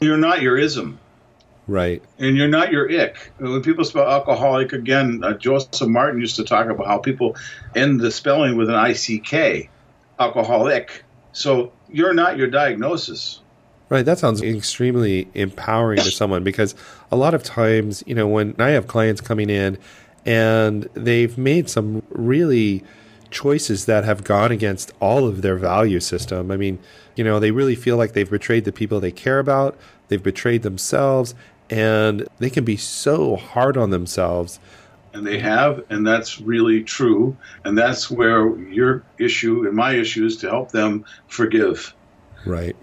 you're 0.00 0.18
not 0.18 0.42
your 0.42 0.58
ism. 0.58 0.98
Right. 1.68 2.02
And 2.18 2.36
you're 2.36 2.48
not 2.48 2.72
your 2.72 2.90
ick. 2.90 3.32
When 3.38 3.62
people 3.62 3.84
spell 3.84 4.08
alcoholic, 4.08 4.72
again, 4.72 5.22
uh, 5.24 5.34
Joseph 5.34 5.88
Martin 5.88 6.20
used 6.20 6.36
to 6.36 6.44
talk 6.44 6.68
about 6.68 6.86
how 6.86 6.98
people 6.98 7.36
end 7.74 8.00
the 8.00 8.10
spelling 8.10 8.56
with 8.56 8.68
an 8.68 8.76
ICK, 8.76 9.68
alcoholic. 10.18 11.04
So 11.32 11.72
you're 11.88 12.14
not 12.14 12.36
your 12.36 12.46
diagnosis. 12.46 13.40
Right. 13.88 14.04
That 14.04 14.18
sounds 14.18 14.42
extremely 14.42 15.28
empowering 15.34 15.98
to 15.98 16.10
someone 16.10 16.42
because 16.42 16.74
a 17.12 17.16
lot 17.16 17.34
of 17.34 17.44
times, 17.44 18.02
you 18.06 18.16
know, 18.16 18.26
when 18.26 18.56
I 18.58 18.70
have 18.70 18.88
clients 18.88 19.20
coming 19.20 19.48
in 19.48 19.78
and 20.24 20.88
they've 20.94 21.38
made 21.38 21.70
some 21.70 22.02
really 22.10 22.82
choices 23.30 23.86
that 23.86 24.04
have 24.04 24.24
gone 24.24 24.50
against 24.50 24.92
all 25.00 25.26
of 25.26 25.42
their 25.42 25.56
value 25.56 26.00
system. 26.00 26.50
I 26.50 26.56
mean, 26.56 26.78
you 27.14 27.24
know, 27.24 27.38
they 27.38 27.50
really 27.50 27.74
feel 27.74 27.96
like 27.96 28.12
they've 28.12 28.30
betrayed 28.30 28.64
the 28.64 28.72
people 28.72 29.00
they 29.00 29.12
care 29.12 29.38
about, 29.38 29.76
they've 30.08 30.22
betrayed 30.22 30.62
themselves, 30.62 31.34
and 31.70 32.26
they 32.38 32.50
can 32.50 32.64
be 32.64 32.76
so 32.76 33.36
hard 33.36 33.76
on 33.76 33.90
themselves. 33.90 34.58
And 35.12 35.26
they 35.26 35.38
have, 35.38 35.82
and 35.90 36.06
that's 36.06 36.40
really 36.40 36.82
true. 36.82 37.36
And 37.64 37.76
that's 37.76 38.10
where 38.10 38.56
your 38.58 39.02
issue 39.18 39.66
and 39.66 39.74
my 39.74 39.92
issue 39.92 40.26
is 40.26 40.36
to 40.38 40.50
help 40.50 40.72
them 40.72 41.04
forgive. 41.28 41.94
Right. 42.44 42.76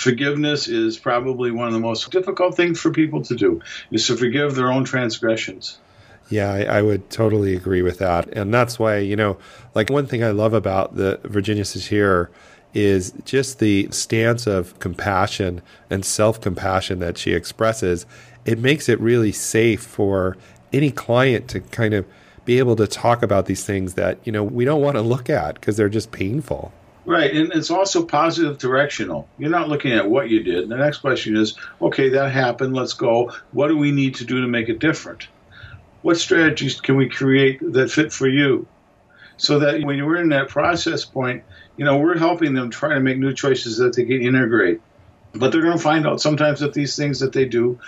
Forgiveness 0.00 0.66
is 0.66 0.98
probably 0.98 1.50
one 1.50 1.66
of 1.66 1.74
the 1.74 1.80
most 1.80 2.10
difficult 2.10 2.54
things 2.54 2.80
for 2.80 2.90
people 2.90 3.22
to 3.24 3.34
do, 3.34 3.60
is 3.90 4.06
to 4.06 4.16
forgive 4.16 4.54
their 4.54 4.72
own 4.72 4.84
transgressions. 4.84 5.78
Yeah, 6.30 6.50
I, 6.50 6.78
I, 6.78 6.82
would 6.82 7.10
totally 7.10 7.54
agree 7.54 7.82
with 7.82 7.98
that. 7.98 8.28
And 8.28 8.54
that's 8.54 8.78
why, 8.78 8.98
you 8.98 9.16
know, 9.16 9.36
like 9.74 9.90
one 9.90 10.06
thing 10.06 10.24
I 10.24 10.30
love 10.30 10.54
about 10.54 10.96
the 10.96 11.20
Virginia 11.24 11.64
Satir 11.64 12.28
is 12.72 13.12
just 13.24 13.58
the 13.58 13.88
stance 13.90 14.46
of 14.46 14.78
compassion 14.78 15.60
and 15.90 16.02
self 16.02 16.40
compassion 16.40 17.00
that 17.00 17.18
she 17.18 17.32
expresses 17.34 18.06
it 18.46 18.58
makes 18.58 18.88
it 18.88 18.98
really 19.00 19.32
safe 19.32 19.82
for 19.82 20.36
any 20.72 20.90
client 20.90 21.48
to 21.48 21.60
kind 21.60 21.92
of 21.92 22.06
be 22.46 22.58
able 22.58 22.76
to 22.76 22.86
talk 22.86 23.22
about 23.22 23.44
these 23.46 23.66
things 23.66 23.94
that 23.94 24.18
you 24.24 24.32
know 24.32 24.42
we 24.42 24.64
don't 24.64 24.80
want 24.80 24.96
to 24.96 25.02
look 25.02 25.28
at 25.28 25.54
because 25.56 25.76
they're 25.76 25.90
just 25.90 26.10
painful 26.10 26.72
right 27.10 27.34
and 27.34 27.52
it's 27.52 27.70
also 27.70 28.04
positive 28.04 28.56
directional 28.58 29.28
you're 29.36 29.50
not 29.50 29.68
looking 29.68 29.92
at 29.92 30.08
what 30.08 30.30
you 30.30 30.42
did 30.42 30.68
the 30.68 30.76
next 30.76 30.98
question 30.98 31.36
is 31.36 31.56
okay 31.82 32.10
that 32.10 32.30
happened 32.30 32.74
let's 32.74 32.94
go 32.94 33.32
what 33.50 33.68
do 33.68 33.76
we 33.76 33.90
need 33.90 34.14
to 34.14 34.24
do 34.24 34.40
to 34.40 34.46
make 34.46 34.68
it 34.68 34.78
different 34.78 35.28
what 36.02 36.16
strategies 36.16 36.80
can 36.80 36.96
we 36.96 37.08
create 37.08 37.58
that 37.72 37.90
fit 37.90 38.12
for 38.12 38.28
you 38.28 38.66
so 39.36 39.58
that 39.58 39.82
when 39.82 39.96
you're 39.96 40.20
in 40.20 40.28
that 40.28 40.48
process 40.48 41.04
point 41.04 41.42
you 41.76 41.84
know 41.84 41.98
we're 41.98 42.16
helping 42.16 42.54
them 42.54 42.70
try 42.70 42.94
to 42.94 43.00
make 43.00 43.18
new 43.18 43.34
choices 43.34 43.78
that 43.78 43.94
they 43.96 44.04
can 44.04 44.22
integrate 44.22 44.80
but 45.32 45.50
they're 45.50 45.62
going 45.62 45.76
to 45.76 45.82
find 45.82 46.06
out 46.06 46.20
sometimes 46.20 46.60
that 46.60 46.74
these 46.74 46.96
things 46.96 47.20
that 47.20 47.32
they 47.32 47.44
do 47.44 47.80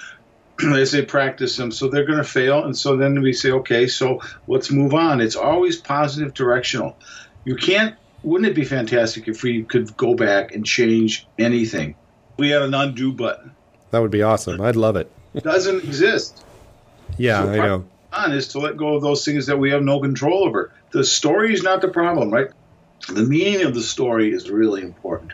as 0.63 0.93
they 0.93 1.05
practice 1.05 1.57
them. 1.57 1.73
So 1.73 1.89
they're 1.89 2.07
going 2.07 2.19
to 2.19 2.25
fail. 2.25 2.65
And 2.65 2.77
so 2.77 2.97
then 2.97 3.21
we 3.21 3.33
say, 3.33 3.51
okay, 3.51 3.87
so 3.87 4.21
let's 4.47 4.71
move 4.71 4.95
on. 4.95 5.21
It's 5.21 5.37
always 5.37 5.81
positive 5.81 6.35
directional. 6.35 6.97
You 7.45 7.57
can't, 7.57 7.97
wouldn't 8.23 8.51
it 8.51 8.55
be 8.55 8.65
fantastic 8.65 9.29
if 9.29 9.43
we 9.43 9.65
could 9.65 9.97
go 9.97 10.15
back 10.15 10.55
and 10.55 10.65
change 10.65 11.27
anything? 11.39 11.95
We 12.37 12.51
had 12.51 12.63
an 12.63 12.75
undo 12.75 13.13
button. 13.13 13.53
That 13.91 14.01
would 14.01 14.11
be 14.11 14.23
awesome. 14.23 14.61
I'd 14.61 14.77
love 14.77 14.97
it. 14.97 15.11
it 15.35 15.45
doesn't 15.45 15.85
exist. 15.85 16.45
Yeah, 17.19 17.43
so 17.43 17.53
I 17.53 17.57
know. 17.57 17.85
On 18.13 18.33
is 18.33 18.49
to 18.49 18.59
let 18.59 18.77
go 18.77 18.97
of 18.97 19.03
those 19.03 19.25
things 19.25 19.47
that 19.47 19.59
we 19.59 19.71
have 19.71 19.83
no 19.83 20.01
control 20.01 20.45
over. 20.45 20.73
The 20.91 21.05
story 21.05 21.53
is 21.53 21.63
not 21.63 21.81
the 21.81 21.89
problem, 21.89 22.31
right? 22.31 22.49
The 23.09 23.25
meaning 23.25 23.67
of 23.67 23.75
the 23.75 23.83
story 23.83 24.33
is 24.33 24.51
really 24.51 24.83
important. 24.83 25.33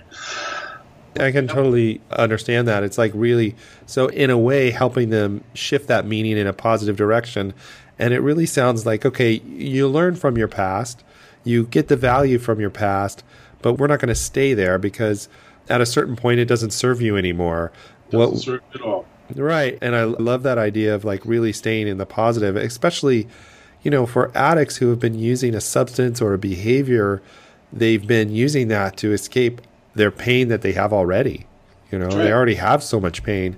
I 1.19 1.33
can 1.33 1.49
totally 1.49 2.01
understand 2.11 2.69
that. 2.69 2.83
It's 2.85 2.99
like 2.99 3.13
really 3.15 3.57
so 3.87 4.07
in 4.09 4.31
a 4.31 4.39
way 4.39 4.71
helping 4.71 5.11
them 5.11 5.43
shift 5.55 5.89
that 5.89 6.07
meaning 6.07 6.37
in 6.37 6.47
a 6.47 6.53
positive 6.53 6.97
direction. 6.97 7.55
And 7.99 8.15
it 8.15 8.21
really 8.21 8.47
sounds 8.47 8.87
like 8.87 9.05
okay, 9.05 9.33
you 9.33 9.89
learn 9.89 10.15
from 10.15 10.39
your 10.39 10.49
past, 10.49 11.03
you 11.49 11.67
get 11.67 11.89
the 11.89 11.97
value 11.97 12.39
from 12.39 12.61
your 12.61 12.71
past, 12.71 13.25
but 13.63 13.75
we're 13.75 13.87
not 13.87 13.99
going 13.99 14.09
to 14.09 14.15
stay 14.15 14.55
there 14.55 14.79
because 14.79 15.29
at 15.69 15.81
a 15.81 15.87
certain 15.87 16.17
point 16.17 16.41
it 16.41 16.45
doesn't 16.45 16.73
serve 16.73 17.01
you 17.01 17.17
anymore. 17.17 17.73
It 18.09 18.13
doesn't 18.13 18.35
what, 18.35 18.43
serve 18.43 18.61
at 18.75 18.81
all. 18.83 19.07
Right. 19.35 19.79
And 19.83 19.95
I 19.95 20.05
love 20.05 20.43
that 20.45 20.59
idea 20.59 20.95
of 20.95 21.05
like 21.05 21.25
really 21.25 21.53
staying 21.53 21.89
in 21.89 21.99
the 21.99 22.07
positive, 22.07 22.57
especially, 22.57 23.29
you 23.83 23.91
know, 23.91 24.07
for 24.07 24.31
addicts 24.35 24.77
who 24.77 24.89
have 24.91 25.01
been 25.01 25.19
using 25.19 25.55
a 25.55 25.61
substance 25.61 26.21
or 26.21 26.33
a 26.33 26.39
behavior, 26.39 27.21
they've 27.73 28.07
been 28.07 28.31
using 28.31 28.69
that 28.69 28.97
to 28.99 29.13
escape 29.13 29.61
their 29.95 30.11
pain 30.11 30.49
that 30.49 30.63
they 30.63 30.73
have 30.73 30.93
already. 30.93 31.47
You 31.91 31.99
know, 31.99 32.07
right. 32.07 32.17
they 32.17 32.33
already 32.33 32.55
have 32.55 32.83
so 32.83 33.01
much 33.01 33.23
pain. 33.23 33.57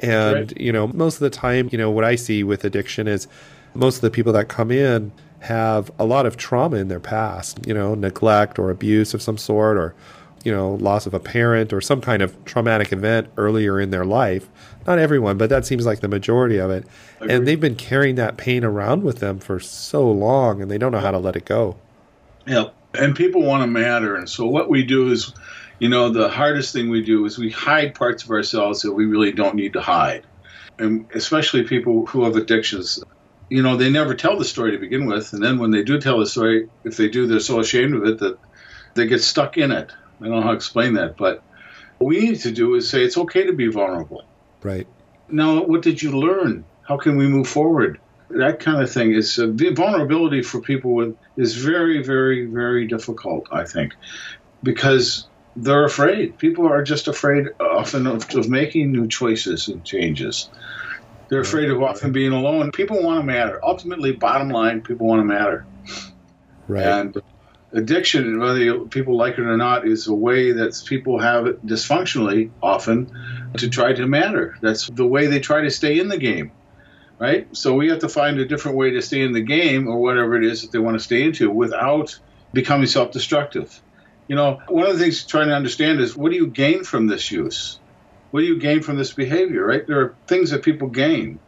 And, 0.00 0.50
right. 0.50 0.60
you 0.60 0.72
know, 0.72 0.88
most 0.88 1.14
of 1.14 1.20
the 1.20 1.30
time, 1.30 1.68
you 1.70 1.78
know, 1.78 1.90
what 1.90 2.04
I 2.04 2.16
see 2.16 2.42
with 2.42 2.64
addiction 2.64 3.06
is 3.06 3.28
most 3.74 3.96
of 3.96 4.02
the 4.02 4.10
people 4.10 4.32
that 4.32 4.48
come 4.48 4.70
in 4.70 5.12
have 5.44 5.90
a 5.98 6.04
lot 6.04 6.26
of 6.26 6.36
trauma 6.36 6.76
in 6.76 6.88
their 6.88 7.00
past, 7.00 7.66
you 7.66 7.74
know, 7.74 7.94
neglect 7.94 8.58
or 8.58 8.70
abuse 8.70 9.14
of 9.14 9.22
some 9.22 9.38
sort 9.38 9.76
or, 9.76 9.94
you 10.44 10.52
know, 10.52 10.74
loss 10.74 11.06
of 11.06 11.14
a 11.14 11.20
parent 11.20 11.72
or 11.72 11.80
some 11.80 12.00
kind 12.00 12.22
of 12.22 12.44
traumatic 12.44 12.92
event 12.92 13.28
earlier 13.36 13.80
in 13.80 13.90
their 13.90 14.04
life. 14.04 14.48
Not 14.86 14.98
everyone, 14.98 15.38
but 15.38 15.50
that 15.50 15.64
seems 15.64 15.86
like 15.86 16.00
the 16.00 16.08
majority 16.08 16.58
of 16.58 16.70
it. 16.70 16.86
And 17.20 17.46
they've 17.46 17.60
been 17.60 17.76
carrying 17.76 18.16
that 18.16 18.36
pain 18.36 18.64
around 18.64 19.02
with 19.02 19.20
them 19.20 19.38
for 19.38 19.60
so 19.60 20.10
long 20.10 20.60
and 20.60 20.70
they 20.70 20.78
don't 20.78 20.92
know 20.92 21.00
how 21.00 21.10
to 21.10 21.18
let 21.18 21.36
it 21.36 21.44
go. 21.44 21.76
Yeah. 22.46 22.66
And 22.92 23.16
people 23.16 23.42
want 23.42 23.62
to 23.62 23.66
matter. 23.66 24.14
And 24.14 24.28
so 24.28 24.46
what 24.46 24.68
we 24.68 24.84
do 24.84 25.10
is 25.10 25.32
you 25.78 25.88
know, 25.88 26.08
the 26.08 26.28
hardest 26.28 26.72
thing 26.72 26.88
we 26.88 27.02
do 27.02 27.24
is 27.24 27.38
we 27.38 27.50
hide 27.50 27.94
parts 27.94 28.22
of 28.22 28.30
ourselves 28.30 28.82
that 28.82 28.92
we 28.92 29.06
really 29.06 29.32
don't 29.32 29.54
need 29.54 29.72
to 29.72 29.80
hide. 29.80 30.24
And 30.78 31.06
especially 31.14 31.64
people 31.64 32.06
who 32.06 32.24
have 32.24 32.36
addictions, 32.36 33.02
you 33.48 33.62
know, 33.62 33.76
they 33.76 33.90
never 33.90 34.14
tell 34.14 34.38
the 34.38 34.44
story 34.44 34.72
to 34.72 34.78
begin 34.78 35.06
with. 35.06 35.32
And 35.32 35.42
then 35.42 35.58
when 35.58 35.70
they 35.70 35.82
do 35.82 36.00
tell 36.00 36.18
the 36.18 36.26
story, 36.26 36.68
if 36.84 36.96
they 36.96 37.08
do, 37.08 37.26
they're 37.26 37.40
so 37.40 37.60
ashamed 37.60 37.94
of 37.94 38.04
it 38.04 38.18
that 38.20 38.38
they 38.94 39.06
get 39.06 39.22
stuck 39.22 39.58
in 39.58 39.70
it. 39.70 39.92
I 40.20 40.24
don't 40.24 40.36
know 40.36 40.42
how 40.42 40.50
to 40.50 40.56
explain 40.56 40.94
that. 40.94 41.16
But 41.16 41.42
what 41.98 42.08
we 42.08 42.20
need 42.20 42.40
to 42.40 42.50
do 42.50 42.74
is 42.74 42.88
say 42.88 43.04
it's 43.04 43.18
okay 43.18 43.44
to 43.44 43.52
be 43.52 43.68
vulnerable. 43.68 44.24
Right. 44.62 44.86
Now, 45.28 45.62
what 45.64 45.82
did 45.82 46.02
you 46.02 46.18
learn? 46.18 46.64
How 46.82 46.96
can 46.96 47.16
we 47.16 47.28
move 47.28 47.48
forward? 47.48 48.00
That 48.30 48.60
kind 48.60 48.82
of 48.82 48.90
thing 48.90 49.12
is 49.12 49.38
uh, 49.38 49.48
vulnerability 49.48 50.42
for 50.42 50.60
people 50.60 50.94
with 50.94 51.16
is 51.36 51.56
very, 51.56 52.02
very, 52.02 52.46
very 52.46 52.86
difficult. 52.86 53.48
I 53.52 53.64
think 53.64 53.94
because 54.62 55.28
they're 55.56 55.84
afraid. 55.84 56.38
People 56.38 56.66
are 56.66 56.82
just 56.82 57.06
afraid 57.06 57.48
often 57.60 58.06
of, 58.06 58.34
of 58.34 58.48
making 58.48 58.92
new 58.92 59.06
choices 59.06 59.68
and 59.68 59.84
changes. 59.84 60.48
They're 61.34 61.40
afraid 61.40 61.68
of 61.68 61.82
often 61.82 62.12
being 62.12 62.30
alone. 62.30 62.70
People 62.70 63.02
want 63.02 63.18
to 63.18 63.26
matter. 63.26 63.58
Ultimately, 63.60 64.12
bottom 64.12 64.50
line, 64.50 64.82
people 64.82 65.08
want 65.08 65.18
to 65.18 65.24
matter. 65.24 65.66
Right. 66.68 66.86
And 66.86 67.20
addiction, 67.72 68.38
whether 68.38 68.82
people 68.82 69.16
like 69.16 69.34
it 69.34 69.40
or 69.40 69.56
not, 69.56 69.84
is 69.84 70.06
a 70.06 70.14
way 70.14 70.52
that 70.52 70.80
people 70.86 71.18
have 71.18 71.48
it 71.48 71.66
dysfunctionally 71.66 72.52
often 72.62 73.10
to 73.56 73.68
try 73.68 73.92
to 73.94 74.06
matter. 74.06 74.56
That's 74.60 74.86
the 74.86 75.04
way 75.04 75.26
they 75.26 75.40
try 75.40 75.62
to 75.62 75.72
stay 75.72 75.98
in 75.98 76.06
the 76.06 76.18
game. 76.18 76.52
Right? 77.18 77.48
So 77.50 77.74
we 77.74 77.88
have 77.88 77.98
to 77.98 78.08
find 78.08 78.38
a 78.38 78.46
different 78.46 78.76
way 78.76 78.92
to 78.92 79.02
stay 79.02 79.22
in 79.22 79.32
the 79.32 79.42
game 79.42 79.88
or 79.88 80.00
whatever 80.00 80.36
it 80.36 80.44
is 80.44 80.62
that 80.62 80.70
they 80.70 80.78
want 80.78 80.96
to 80.96 81.02
stay 81.02 81.24
into 81.24 81.50
without 81.50 82.16
becoming 82.52 82.86
self 82.86 83.10
destructive. 83.10 83.80
You 84.28 84.36
know, 84.36 84.60
one 84.68 84.86
of 84.86 84.96
the 84.96 85.02
things 85.02 85.24
trying 85.24 85.48
to 85.48 85.56
understand 85.56 85.98
is 85.98 86.16
what 86.16 86.30
do 86.30 86.36
you 86.36 86.46
gain 86.46 86.84
from 86.84 87.08
this 87.08 87.28
use? 87.32 87.80
What 88.34 88.40
do 88.40 88.46
you 88.46 88.58
gain 88.58 88.82
from 88.82 88.96
this 88.96 89.12
behavior, 89.12 89.64
right? 89.64 89.86
There 89.86 90.00
are 90.00 90.14
things 90.26 90.50
that 90.50 90.64
people 90.64 90.88
gain. 90.88 91.38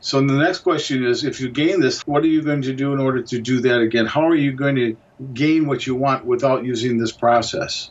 So 0.00 0.18
the 0.22 0.38
next 0.38 0.60
question 0.60 1.04
is 1.04 1.22
if 1.22 1.38
you 1.38 1.50
gain 1.50 1.82
this, 1.82 2.06
what 2.06 2.22
are 2.24 2.28
you 2.28 2.40
going 2.40 2.62
to 2.62 2.72
do 2.72 2.94
in 2.94 2.98
order 2.98 3.20
to 3.24 3.38
do 3.38 3.60
that 3.60 3.82
again? 3.82 4.06
How 4.06 4.26
are 4.26 4.34
you 4.34 4.52
going 4.52 4.76
to 4.76 4.96
gain 5.34 5.66
what 5.66 5.86
you 5.86 5.94
want 5.94 6.24
without 6.24 6.64
using 6.64 6.96
this 6.96 7.12
process? 7.12 7.90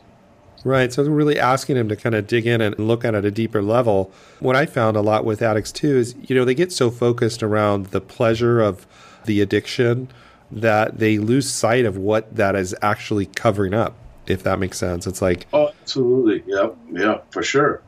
Right. 0.64 0.92
So 0.92 1.04
I'm 1.04 1.12
really 1.12 1.38
asking 1.38 1.76
them 1.76 1.88
to 1.90 1.94
kind 1.94 2.16
of 2.16 2.26
dig 2.26 2.44
in 2.44 2.60
and 2.60 2.76
look 2.76 3.04
at 3.04 3.14
it 3.14 3.18
at 3.18 3.24
a 3.24 3.30
deeper 3.30 3.62
level. 3.62 4.10
What 4.40 4.56
I 4.56 4.66
found 4.66 4.96
a 4.96 5.00
lot 5.00 5.24
with 5.24 5.40
addicts 5.40 5.70
too 5.70 5.96
is, 5.96 6.16
you 6.20 6.34
know, 6.34 6.44
they 6.44 6.56
get 6.56 6.72
so 6.72 6.90
focused 6.90 7.44
around 7.44 7.86
the 7.86 8.00
pleasure 8.00 8.60
of 8.60 8.84
the 9.26 9.40
addiction 9.40 10.08
that 10.50 10.98
they 10.98 11.18
lose 11.18 11.48
sight 11.48 11.84
of 11.84 11.96
what 11.96 12.34
that 12.34 12.56
is 12.56 12.74
actually 12.82 13.26
covering 13.26 13.74
up, 13.74 13.94
if 14.26 14.42
that 14.42 14.58
makes 14.58 14.76
sense. 14.76 15.06
It's 15.06 15.22
like, 15.22 15.46
oh, 15.52 15.68
absolutely. 15.82 16.42
Yeah, 16.48 16.70
yeah, 16.90 17.18
for 17.30 17.44
sure. 17.44 17.80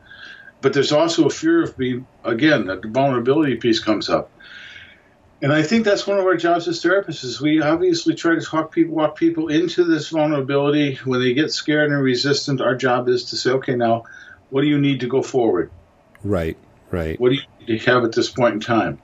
But 0.61 0.73
there's 0.73 0.91
also 0.91 1.25
a 1.25 1.29
fear 1.29 1.63
of 1.63 1.75
being, 1.75 2.05
again, 2.23 2.67
that 2.67 2.81
the 2.81 2.87
vulnerability 2.87 3.55
piece 3.55 3.79
comes 3.79 4.09
up. 4.09 4.29
And 5.41 5.51
I 5.51 5.63
think 5.63 5.85
that's 5.85 6.05
one 6.05 6.19
of 6.19 6.25
our 6.25 6.35
jobs 6.35 6.67
as 6.67 6.83
therapists 6.83 7.23
is 7.23 7.41
we 7.41 7.61
obviously 7.61 8.13
try 8.13 8.35
to 8.35 8.41
talk 8.41 8.71
people, 8.71 8.95
walk 8.95 9.15
people 9.15 9.47
into 9.47 9.83
this 9.83 10.09
vulnerability. 10.09 10.99
When 11.03 11.19
they 11.19 11.33
get 11.33 11.51
scared 11.51 11.91
and 11.91 12.01
resistant, 12.01 12.61
our 12.61 12.75
job 12.75 13.09
is 13.09 13.25
to 13.31 13.37
say, 13.37 13.51
okay, 13.51 13.75
now, 13.75 14.03
what 14.51 14.61
do 14.61 14.67
you 14.67 14.79
need 14.79 14.99
to 14.99 15.07
go 15.07 15.23
forward? 15.23 15.71
Right, 16.23 16.57
right. 16.91 17.19
What 17.19 17.31
do 17.31 17.39
you 17.65 17.79
have 17.79 18.03
at 18.03 18.11
this 18.11 18.29
point 18.29 18.53
in 18.53 18.59
time? 18.59 18.99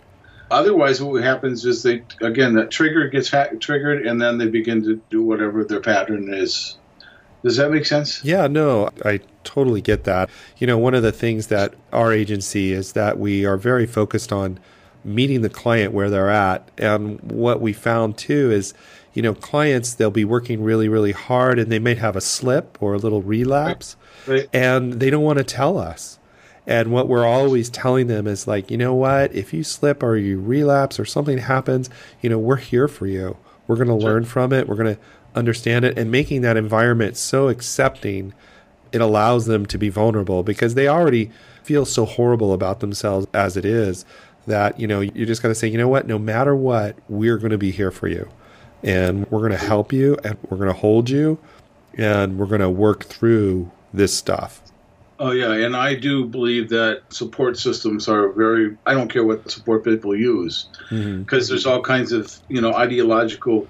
Otherwise, 0.49 1.01
what 1.01 1.23
happens 1.23 1.65
is 1.65 1.83
they 1.83 2.03
again 2.21 2.53
that 2.53 2.71
trigger 2.71 3.09
gets 3.09 3.29
ha- 3.29 3.49
triggered, 3.59 4.05
and 4.05 4.21
then 4.21 4.37
they 4.37 4.47
begin 4.47 4.83
to 4.83 5.01
do 5.09 5.21
whatever 5.21 5.63
their 5.65 5.81
pattern 5.81 6.33
is. 6.33 6.76
Does 7.47 7.57
that 7.57 7.71
make 7.71 7.85
sense? 7.85 8.23
Yeah, 8.23 8.47
no, 8.47 8.89
I 9.03 9.21
totally 9.43 9.81
get 9.81 10.03
that. 10.05 10.29
You 10.57 10.67
know, 10.67 10.77
one 10.77 10.93
of 10.93 11.03
the 11.03 11.11
things 11.11 11.47
that 11.47 11.73
our 11.91 12.13
agency 12.13 12.73
is 12.73 12.93
that 12.93 13.17
we 13.17 13.45
are 13.45 13.57
very 13.57 13.85
focused 13.85 14.31
on 14.31 14.59
meeting 15.03 15.41
the 15.41 15.49
client 15.49 15.93
where 15.93 16.09
they're 16.09 16.29
at, 16.29 16.69
and 16.77 17.19
what 17.21 17.61
we 17.61 17.73
found 17.73 18.17
too 18.17 18.51
is, 18.51 18.73
you 19.13 19.21
know, 19.21 19.33
clients 19.33 19.93
they'll 19.93 20.11
be 20.11 20.25
working 20.25 20.61
really, 20.61 20.89
really 20.89 21.13
hard, 21.13 21.59
and 21.59 21.71
they 21.71 21.79
may 21.79 21.95
have 21.95 22.15
a 22.15 22.21
slip 22.21 22.77
or 22.81 22.93
a 22.93 22.97
little 22.97 23.21
relapse, 23.21 23.95
right. 24.25 24.39
Right. 24.39 24.49
and 24.53 24.93
they 24.93 25.09
don't 25.09 25.23
want 25.23 25.37
to 25.37 25.43
tell 25.43 25.77
us 25.77 26.19
and 26.67 26.91
what 26.91 27.07
we're 27.07 27.25
always 27.25 27.69
telling 27.69 28.07
them 28.07 28.27
is 28.27 28.45
like, 28.45 28.69
you 28.69 28.77
know 28.77 28.93
what? 28.93 29.33
If 29.33 29.53
you 29.53 29.63
slip 29.63 30.03
or 30.03 30.17
you 30.17 30.39
relapse 30.39 30.99
or 30.99 31.05
something 31.05 31.37
happens, 31.37 31.89
you 32.21 32.29
know, 32.29 32.37
we're 32.37 32.57
here 32.57 32.89
for 32.89 33.07
you. 33.07 33.37
We're 33.67 33.77
going 33.77 33.87
to 33.87 33.99
sure. 33.99 34.11
learn 34.11 34.25
from 34.25 34.51
it. 34.51 34.67
We're 34.67 34.75
going 34.75 34.95
to 34.95 35.01
understand 35.38 35.86
it 35.86 35.98
and 35.98 36.12
making 36.12 36.41
that 36.41 36.58
environment 36.58 37.17
so 37.17 37.48
accepting, 37.48 38.34
it 38.91 39.01
allows 39.01 39.46
them 39.46 39.65
to 39.67 39.77
be 39.77 39.89
vulnerable 39.89 40.44
because 40.44 40.74
they 40.74 40.88
already 40.88 41.32
feel 41.63 41.86
so 41.86 42.06
horrible 42.06 42.53
about 42.53 42.79
themselves 42.79 43.27
as 43.34 43.56
it 43.58 43.65
is 43.65 44.06
that, 44.48 44.79
you 44.79 44.88
know, 44.88 45.01
you're 45.01 45.25
just 45.25 45.41
going 45.41 45.51
to 45.51 45.60
say, 45.60 45.67
you 45.67 45.77
know 45.77 45.89
what? 45.89 46.08
No 46.08 46.17
matter 46.17 46.56
what, 46.56 46.96
we're 47.10 47.38
going 47.38 47.51
to 47.51 47.58
be 47.58 47.72
here 47.72 47.91
for 47.91 48.08
you. 48.08 48.29
And 48.84 49.29
we're 49.32 49.39
going 49.39 49.51
to 49.51 49.58
help 49.58 49.91
you 49.91 50.17
and 50.24 50.38
we're 50.50 50.58
going 50.58 50.72
to 50.72 50.79
hold 50.79 51.10
you 51.10 51.38
and 51.98 52.38
we're 52.38 52.46
going 52.46 52.62
to 52.62 52.70
work 52.70 53.06
through 53.06 53.72
this 53.94 54.13
stuff. 54.13 54.62
Oh 55.20 55.32
yeah, 55.32 55.51
and 55.51 55.75
I 55.75 55.96
do 55.96 56.25
believe 56.25 56.70
that 56.70 57.01
support 57.10 57.58
systems 57.58 58.08
are 58.08 58.29
very. 58.29 58.77
I 58.86 58.94
don't 58.94 59.12
care 59.12 59.25
what 59.25 59.50
support 59.50 59.84
people 59.84 60.15
use, 60.15 60.67
because 60.89 61.00
mm-hmm. 61.00 61.48
there's 61.48 61.65
all 61.65 61.82
kinds 61.82 62.12
of 62.12 62.38
you 62.50 62.62
know 62.62 62.75
ideological 62.75 63.67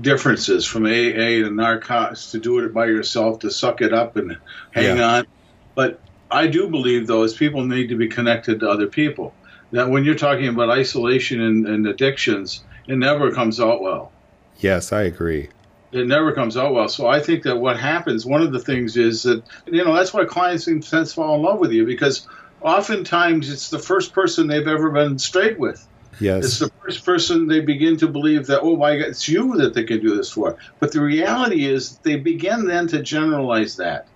differences 0.00 0.66
from 0.66 0.84
AA 0.84 1.40
to 1.42 1.50
narcotics 1.50 2.30
to 2.32 2.38
do 2.38 2.58
it 2.60 2.72
by 2.72 2.86
yourself 2.86 3.40
to 3.40 3.50
suck 3.50 3.80
it 3.80 3.92
up 3.92 4.16
and 4.16 4.36
hang 4.72 4.98
yeah. 4.98 5.16
on. 5.16 5.26
But 5.74 6.00
I 6.30 6.46
do 6.46 6.68
believe 6.68 7.06
though, 7.06 7.22
is 7.22 7.34
people 7.34 7.64
need 7.64 7.88
to 7.88 7.96
be 7.96 8.08
connected 8.08 8.60
to 8.60 8.70
other 8.70 8.86
people. 8.86 9.34
Now, 9.72 9.88
when 9.88 10.04
you're 10.04 10.16
talking 10.16 10.48
about 10.48 10.70
isolation 10.70 11.40
and, 11.40 11.66
and 11.66 11.86
addictions, 11.86 12.64
it 12.88 12.96
never 12.96 13.30
comes 13.30 13.60
out 13.60 13.80
well. 13.80 14.10
Yes, 14.58 14.92
I 14.92 15.02
agree 15.02 15.48
it 15.92 16.06
never 16.06 16.32
comes 16.32 16.56
out 16.56 16.72
well. 16.72 16.88
So 16.88 17.08
I 17.08 17.20
think 17.20 17.42
that 17.44 17.56
what 17.56 17.78
happens, 17.78 18.24
one 18.24 18.42
of 18.42 18.52
the 18.52 18.60
things 18.60 18.96
is 18.96 19.24
that, 19.24 19.42
you 19.66 19.84
know, 19.84 19.94
that's 19.94 20.14
why 20.14 20.24
clients 20.24 20.68
in 20.68 20.82
sense 20.82 21.12
fall 21.12 21.34
in 21.36 21.42
love 21.42 21.58
with 21.58 21.72
you 21.72 21.84
because 21.84 22.26
oftentimes 22.60 23.50
it's 23.50 23.70
the 23.70 23.78
first 23.78 24.12
person 24.12 24.46
they've 24.46 24.66
ever 24.66 24.90
been 24.90 25.18
straight 25.18 25.58
with. 25.58 25.86
Yes. 26.18 26.44
It's 26.44 26.58
the 26.58 26.70
first 26.82 27.04
person 27.04 27.46
they 27.46 27.60
begin 27.60 27.96
to 27.98 28.08
believe 28.08 28.46
that, 28.46 28.60
oh 28.62 28.76
my 28.76 28.98
God, 28.98 29.08
it's 29.08 29.28
you 29.28 29.56
that 29.58 29.74
they 29.74 29.84
can 29.84 30.00
do 30.00 30.16
this 30.16 30.30
for. 30.30 30.56
But 30.78 30.92
the 30.92 31.00
reality 31.00 31.66
is 31.66 31.98
they 31.98 32.16
begin 32.16 32.66
then 32.66 32.88
to 32.88 33.02
generalize 33.02 33.76
that, 33.76 34.08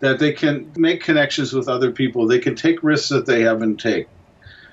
that 0.00 0.18
they 0.18 0.32
can 0.32 0.70
make 0.76 1.02
connections 1.02 1.52
with 1.52 1.68
other 1.68 1.90
people, 1.90 2.26
they 2.26 2.38
can 2.38 2.54
take 2.54 2.82
risks 2.82 3.08
that 3.08 3.26
they 3.26 3.42
haven't 3.42 3.78
taken. 3.78 4.10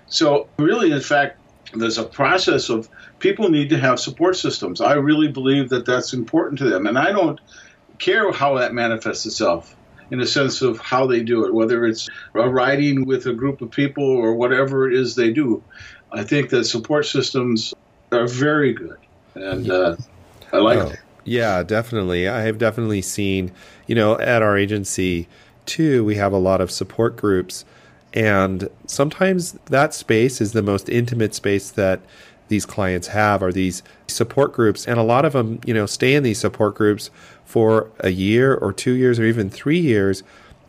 So, 0.08 0.50
really, 0.58 0.92
in 0.92 1.00
fact, 1.00 1.40
there's 1.74 1.98
a 1.98 2.04
process 2.04 2.70
of 2.70 2.90
people 3.20 3.50
need 3.50 3.70
to 3.70 3.78
have 3.78 4.00
support 4.00 4.36
systems. 4.36 4.82
I 4.82 4.94
really 4.94 5.30
believe 5.30 5.70
that 5.70 5.86
that's 5.86 6.14
important 6.14 6.60
to 6.60 6.70
them. 6.70 6.86
And 6.86 6.98
I 6.98 7.12
don't 7.12 7.40
care 7.98 8.32
how 8.32 8.58
that 8.58 8.74
manifests 8.74 9.26
itself 9.26 9.76
in 10.10 10.20
a 10.20 10.28
sense 10.28 10.62
of 10.62 10.80
how 10.80 11.08
they 11.08 11.22
do 11.22 11.46
it, 11.46 11.54
whether 11.54 11.86
it's 11.86 12.10
a 12.36 12.50
riding 12.50 13.06
with 13.06 13.26
a 13.28 13.34
group 13.34 13.62
of 13.62 13.72
people 13.72 14.04
or 14.04 14.36
whatever 14.36 14.90
it 14.90 14.98
is 14.98 15.16
they 15.16 15.32
do. 15.32 15.64
I 16.12 16.24
think 16.24 16.50
that 16.50 16.66
support 16.66 17.06
systems 17.06 17.74
are 18.12 18.28
very 18.28 18.74
good. 18.74 18.98
And 19.36 19.70
uh, 19.70 19.96
I 20.52 20.58
like 20.58 20.80
oh, 20.80 20.88
it. 20.88 21.00
Yeah, 21.24 21.64
definitely. 21.64 22.28
I 22.28 22.42
have 22.42 22.58
definitely 22.58 23.02
seen, 23.02 23.52
you 23.88 23.96
know, 23.96 24.20
at 24.20 24.42
our 24.42 24.58
agency 24.58 25.28
too, 25.66 26.04
we 26.04 26.16
have 26.16 26.34
a 26.34 26.38
lot 26.38 26.60
of 26.62 26.72
support 26.72 27.16
groups. 27.16 27.64
And 28.14 28.68
sometimes 28.88 29.54
that 29.66 29.94
space 29.94 30.42
is 30.42 30.52
the 30.52 30.62
most 30.62 30.90
intimate 30.90 31.34
space 31.34 31.72
that 31.72 32.02
these 32.52 32.66
clients 32.66 33.08
have 33.08 33.42
are 33.42 33.54
these 33.54 33.82
support 34.08 34.52
groups 34.52 34.86
and 34.86 35.00
a 35.00 35.04
lot 35.04 35.24
of 35.24 35.32
them 35.32 35.62
you 35.66 35.74
know 35.74 35.86
stay 35.86 36.16
in 36.16 36.22
these 36.22 36.38
support 36.38 36.76
groups 36.76 37.10
for 37.46 37.90
a 38.02 38.10
year 38.10 38.54
or 38.54 38.74
two 38.74 38.92
years 38.92 39.18
or 39.20 39.24
even 39.24 39.50
three 39.50 39.80
years 39.80 40.22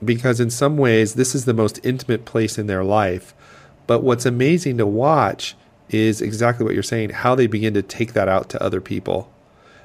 because 0.04 0.38
in 0.38 0.48
some 0.48 0.76
ways 0.76 1.14
this 1.14 1.34
is 1.34 1.44
the 1.44 1.52
most 1.52 1.80
intimate 1.82 2.24
place 2.24 2.56
in 2.56 2.68
their 2.68 2.84
life 2.84 3.34
but 3.86 4.02
what's 4.02 4.26
amazing 4.26 4.78
to 4.78 4.86
watch 4.86 5.54
is 5.90 6.22
exactly 6.22 6.64
what 6.64 6.74
you're 6.74 6.82
saying 6.82 7.10
how 7.10 7.34
they 7.34 7.46
begin 7.46 7.74
to 7.74 7.82
take 7.82 8.14
that 8.14 8.28
out 8.28 8.48
to 8.50 8.62
other 8.62 8.80
people. 8.80 9.30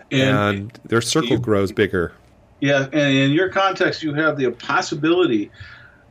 And, 0.10 0.57
and 0.57 0.79
their 0.86 1.01
circle 1.01 1.31
you, 1.31 1.39
grows 1.39 1.71
bigger. 1.71 2.13
Yeah 2.60 2.83
and 2.86 3.13
in 3.13 3.31
your 3.31 3.49
context 3.49 4.03
you 4.03 4.13
have 4.13 4.38
the 4.38 4.51
possibility 4.51 5.51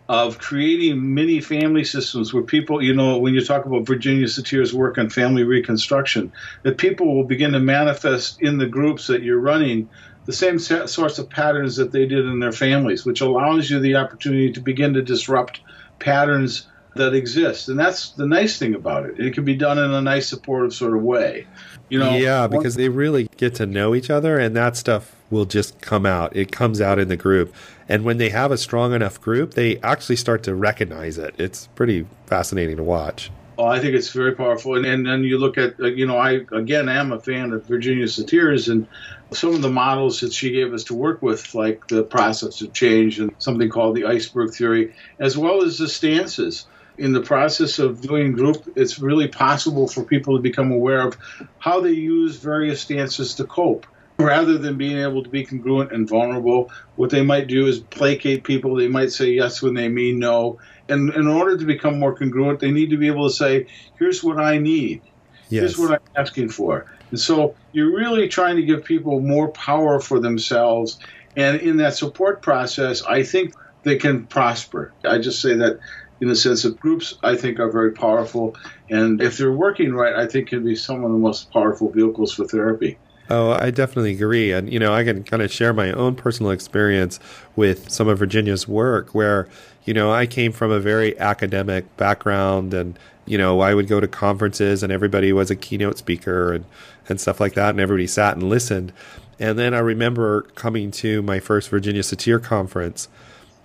of 0.09 0.39
creating 0.39 1.15
mini 1.15 1.41
family 1.41 1.83
systems 1.83 2.33
where 2.33 2.43
people, 2.43 2.83
you 2.83 2.95
know, 2.95 3.19
when 3.19 3.35
you 3.35 3.45
talk 3.45 3.67
about 3.67 3.87
Virginia 3.87 4.29
Satir's 4.29 4.73
work 4.73 4.99
on 4.99 5.11
family 5.11 5.43
reconstruction, 5.43 6.33
that 6.63 6.79
people 6.79 7.13
will 7.15 7.25
begin 7.25 7.53
to 7.53 7.61
manifest 7.61 8.41
in 8.41 8.59
the 8.59 8.67
groups 8.67 9.09
that 9.09 9.23
you're 9.23 9.41
running 9.41 9.89
the 10.27 10.33
same 10.33 10.59
sorts 10.59 11.19
of 11.19 11.31
patterns 11.31 11.77
that 11.77 11.93
they 11.93 12.07
did 12.07 12.25
in 12.27 12.41
their 12.41 12.53
families, 12.53 13.05
which 13.05 13.21
allows 13.21 13.71
you 13.71 13.79
the 13.79 13.97
opportunity 13.97 14.53
to 14.53 14.61
begin 14.61 14.95
to 14.95 15.03
disrupt 15.03 15.61
patterns 15.99 16.67
that 16.97 17.15
exists, 17.15 17.69
And 17.69 17.79
that's 17.79 18.11
the 18.11 18.27
nice 18.27 18.59
thing 18.59 18.75
about 18.75 19.07
it. 19.07 19.19
It 19.19 19.35
can 19.35 19.45
be 19.45 19.55
done 19.55 19.79
in 19.79 19.91
a 19.91 20.01
nice, 20.01 20.29
supportive 20.29 20.75
sort 20.75 20.97
of 20.97 21.03
way. 21.03 21.47
You 21.89 22.01
know, 22.01 22.17
yeah, 22.17 22.49
because 22.49 22.75
they 22.75 22.89
really 22.89 23.29
get 23.37 23.55
to 23.57 23.67
know 23.67 23.95
each 23.95 24.11
other, 24.11 24.39
and 24.39 24.57
that 24.57 24.77
stuff 24.77 25.15
will 25.31 25.45
just 25.45 25.81
come 25.81 26.05
out. 26.05 26.35
It 26.35 26.51
comes 26.51 26.81
out 26.81 26.99
in 26.99 27.09
the 27.09 27.17
group. 27.17 27.55
And 27.89 28.05
when 28.05 28.19
they 28.19 28.31
have 28.31 28.51
a 28.51 28.59
strong 28.59 28.93
enough 28.93 29.21
group, 29.21 29.55
they 29.55 29.79
actually 29.79 30.17
start 30.17 30.43
to 30.45 30.55
recognize 30.55 31.19
it. 31.19 31.35
It's 31.39 31.69
pretty 31.69 32.07
fascinating 32.27 32.77
to 32.79 32.83
watch. 32.83 33.31
Oh, 33.59 33.65
I 33.65 33.79
think 33.79 33.95
it's 33.95 34.11
very 34.11 34.33
powerful. 34.33 34.75
And, 34.85 35.07
then 35.07 35.25
you 35.25 35.39
look 35.39 35.57
at, 35.57 35.81
uh, 35.81 35.87
you 35.87 36.07
know, 36.07 36.19
I 36.19 36.45
again 36.53 36.89
am 36.89 37.13
a 37.13 37.21
fan 37.21 37.53
of 37.53 37.65
Virginia 37.65 38.07
Satir's 38.07 38.69
and 38.69 38.87
some 39.33 39.55
of 39.55 39.63
the 39.63 39.71
models 39.71 40.21
that 40.21 40.33
she 40.33 40.51
gave 40.51 40.75
us 40.75 40.85
to 40.85 40.95
work 40.95 41.23
with, 41.23 41.55
like 41.55 41.87
the 41.89 42.03
process 42.03 42.61
of 42.61 42.73
change 42.73 43.19
and 43.19 43.35
something 43.39 43.71
called 43.71 43.97
the 43.97 44.05
iceberg 44.05 44.53
theory, 44.53 44.95
as 45.19 45.39
well 45.39 45.63
as 45.63 45.79
the 45.79 45.89
stances. 45.89 46.67
In 46.99 47.13
the 47.13 47.21
process 47.21 47.79
of 47.79 48.01
doing 48.01 48.33
group, 48.33 48.73
it's 48.75 48.99
really 48.99 49.29
possible 49.29 49.87
for 49.87 50.03
people 50.03 50.37
to 50.37 50.43
become 50.43 50.73
aware 50.73 51.07
of 51.07 51.17
how 51.59 51.81
they 51.81 51.93
use 51.93 52.37
various 52.37 52.81
stances 52.81 53.35
to 53.35 53.45
cope 53.45 53.87
rather 54.19 54.59
than 54.59 54.77
being 54.77 54.99
able 54.99 55.23
to 55.23 55.29
be 55.29 55.45
congruent 55.45 55.93
and 55.93 56.09
vulnerable, 56.09 56.71
what 56.97 57.11
they 57.11 57.23
might 57.23 57.47
do 57.49 57.67
is 57.67 57.81
placate 57.81 58.45
people. 58.45 58.75
They 58.75 58.89
might 58.89 59.13
say 59.13 59.31
yes 59.31 59.61
when 59.61 59.75
they 59.75 59.89
mean 59.89 60.19
no. 60.19 60.59
And 60.89 61.13
in 61.15 61.27
order 61.27 61.59
to 61.59 61.65
become 61.65 61.99
more 61.99 62.15
congruent, 62.15 62.61
they 62.61 62.71
need 62.71 62.91
to 62.91 62.97
be 62.97 63.09
able 63.09 63.29
to 63.29 63.35
say, 63.35 63.67
here's 63.99 64.23
what 64.23 64.39
I 64.39 64.59
need. 64.59 65.03
Yes. 65.49 65.61
Here's 65.61 65.79
what 65.79 65.93
I'm 65.93 66.23
asking 66.23 66.49
for. 66.51 66.87
And 67.11 67.21
so 67.21 67.55
you're 67.73 67.95
really 67.95 68.29
trying 68.29 68.57
to 68.57 68.63
give 68.63 68.85
people 68.85 69.21
more 69.21 69.49
power 69.49 70.01
for 70.01 70.19
themselves. 70.19 70.99
And 71.37 71.61
in 71.61 71.77
that 71.79 71.95
support 71.95 72.43
process, 72.43 73.03
I 73.03 73.23
think 73.23 73.55
they 73.83 73.97
can 73.97 74.27
prosper. 74.27 74.93
I 75.05 75.19
just 75.19 75.41
say 75.41 75.55
that 75.57 75.79
in 76.21 76.29
the 76.29 76.37
sense 76.37 76.65
of 76.65 76.79
groups, 76.81 77.15
I 77.23 77.37
think 77.37 77.59
are 77.59 77.71
very 77.71 77.93
powerful. 77.93 78.57
And 78.91 79.21
if 79.21 79.39
they're 79.39 79.53
working 79.53 79.93
right, 79.95 80.15
I 80.15 80.27
think 80.27 80.49
can 80.49 80.65
be 80.65 80.77
some 80.77 81.05
of 81.05 81.13
the 81.13 81.19
most 81.19 81.53
powerful 81.53 81.91
vehicles 81.91 82.35
for 82.35 82.47
therapy. 82.47 82.99
Oh, 83.29 83.51
I 83.51 83.71
definitely 83.71 84.13
agree. 84.13 84.53
And, 84.53 84.73
you 84.73 84.79
know, 84.79 84.95
I 84.95 85.03
can 85.03 85.25
kind 85.25 85.43
of 85.43 85.53
share 85.53 85.73
my 85.73 85.91
own 85.93 86.15
personal 86.15 86.53
experience 86.53 87.19
with 87.57 87.91
some 87.91 88.07
of 88.09 88.19
Virginia's 88.19 88.69
work 88.69 89.15
where, 89.15 89.49
you 89.85 89.95
know, 89.95 90.13
I 90.13 90.27
came 90.27 90.53
from 90.53 90.71
a 90.71 90.79
very 90.79 91.19
academic 91.19 91.97
background 91.97 92.73
and, 92.73 92.97
you 93.25 93.37
know, 93.37 93.61
I 93.61 93.75
would 93.75 93.89
go 93.89 93.99
to 93.99 94.07
conferences 94.07 94.85
and 94.85 94.93
everybody 94.93 95.33
was 95.33 95.51
a 95.51 95.57
keynote 95.57 95.99
speaker 95.99 96.53
and, 96.53 96.65
and 97.09 97.21
stuff 97.21 97.41
like 97.41 97.55
that. 97.55 97.71
And 97.71 97.81
everybody 97.81 98.07
sat 98.07 98.35
and 98.35 98.49
listened. 98.49 98.93
And 99.41 99.59
then 99.59 99.75
I 99.75 99.79
remember 99.79 100.43
coming 100.55 100.93
to 100.93 101.21
my 101.23 101.41
first 101.41 101.69
Virginia 101.69 102.03
Satir 102.03 102.43
conference. 102.43 103.09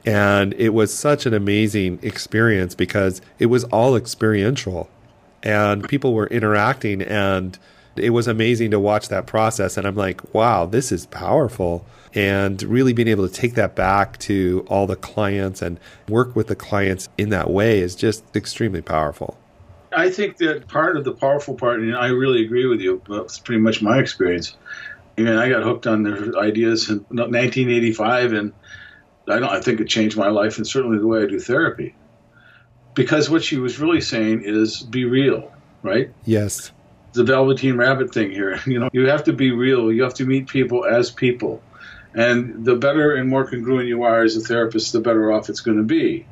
And 0.06 0.54
it 0.54 0.70
was 0.70 0.94
such 0.94 1.26
an 1.26 1.34
amazing 1.34 2.00
experience 2.02 2.76
because 2.76 3.22
it 3.40 3.48
was 3.48 3.64
all 3.66 3.96
experiential 3.96 4.90
and 5.44 5.88
people 5.88 6.14
were 6.14 6.28
interacting 6.28 7.02
and 7.02 7.58
it 7.96 8.12
was 8.12 8.28
amazing 8.28 8.72
to 8.72 8.80
watch 8.80 9.10
that 9.10 9.28
process. 9.28 9.78
And 9.78 9.86
I'm 9.86 9.96
like, 9.96 10.34
wow, 10.34 10.66
this 10.66 10.92
is 10.92 11.06
powerful. 11.08 11.86
And 12.14 12.62
really 12.64 12.94
being 12.94 13.08
able 13.08 13.28
to 13.28 13.34
take 13.34 13.56
that 13.56 13.76
back 13.76 14.18
to 14.20 14.66
all 14.70 14.88
the 14.88 14.96
clients 14.96 15.62
and 15.62 15.80
work 16.08 16.36
with 16.36 16.48
the 16.48 16.56
clients 16.56 17.10
in 17.18 17.30
that 17.30 17.50
way 17.50 17.80
is 17.80 17.96
just 17.96 18.24
extremely 18.36 18.82
powerful. 18.82 19.38
I 19.94 20.10
think 20.10 20.38
that 20.38 20.68
part 20.68 20.96
of 20.96 21.04
the 21.04 21.12
powerful 21.12 21.54
part, 21.56 21.80
and 21.82 21.96
I 21.96 22.08
really 22.08 22.46
agree 22.46 22.66
with 22.66 22.80
you, 22.80 23.02
It's 23.10 23.40
pretty 23.40 23.62
much 23.62 23.82
my 23.82 24.00
experience. 24.00 24.56
I 25.18 25.22
mean, 25.22 25.36
I 25.36 25.50
got 25.50 25.64
hooked 25.64 25.86
on 25.86 26.04
their 26.04 26.38
ideas 26.38 26.90
in 26.90 27.00
1985, 27.10 28.34
and 28.34 28.54
I 29.28 29.40
don't. 29.40 29.50
I 29.50 29.62
think 29.62 29.80
it 29.80 29.88
changed 29.88 30.18
my 30.18 30.30
life, 30.30 30.58
and 30.58 30.68
certainly 30.68 30.98
the 30.98 31.08
way 31.08 31.24
I 31.24 31.28
do 31.28 31.40
therapy. 31.40 31.96
Because 32.94 33.30
what 33.30 33.44
she 33.44 33.58
was 33.58 33.80
really 33.80 34.02
saying 34.02 34.44
is, 34.44 34.82
be 34.82 35.06
real, 35.06 35.52
right? 35.84 36.12
Yes 36.26 36.72
the 37.14 37.24
Velveteen 37.24 37.78
Rabbit 37.78 38.14
thing 38.14 38.32
here. 38.32 38.60
You 38.72 38.80
know, 38.80 38.90
you 38.94 39.08
have 39.08 39.24
to 39.26 39.34
be 39.34 39.52
real. 39.52 39.92
You 39.92 40.04
have 40.04 40.14
to 40.16 40.26
meet 40.26 40.48
people 40.48 40.86
as 40.86 41.12
people. 41.12 41.62
And 42.14 42.64
the 42.66 42.76
better 42.76 43.16
and 43.16 43.30
more 43.30 43.46
congruent 43.46 43.88
you 43.88 44.04
are 44.04 44.22
as 44.22 44.38
a 44.38 44.42
therapist, 44.42 44.94
the 44.94 45.00
better 45.00 45.32
off 45.32 45.50
it's 45.50 45.62
going 45.62 45.78
to 45.78 45.84
be. 45.84 46.26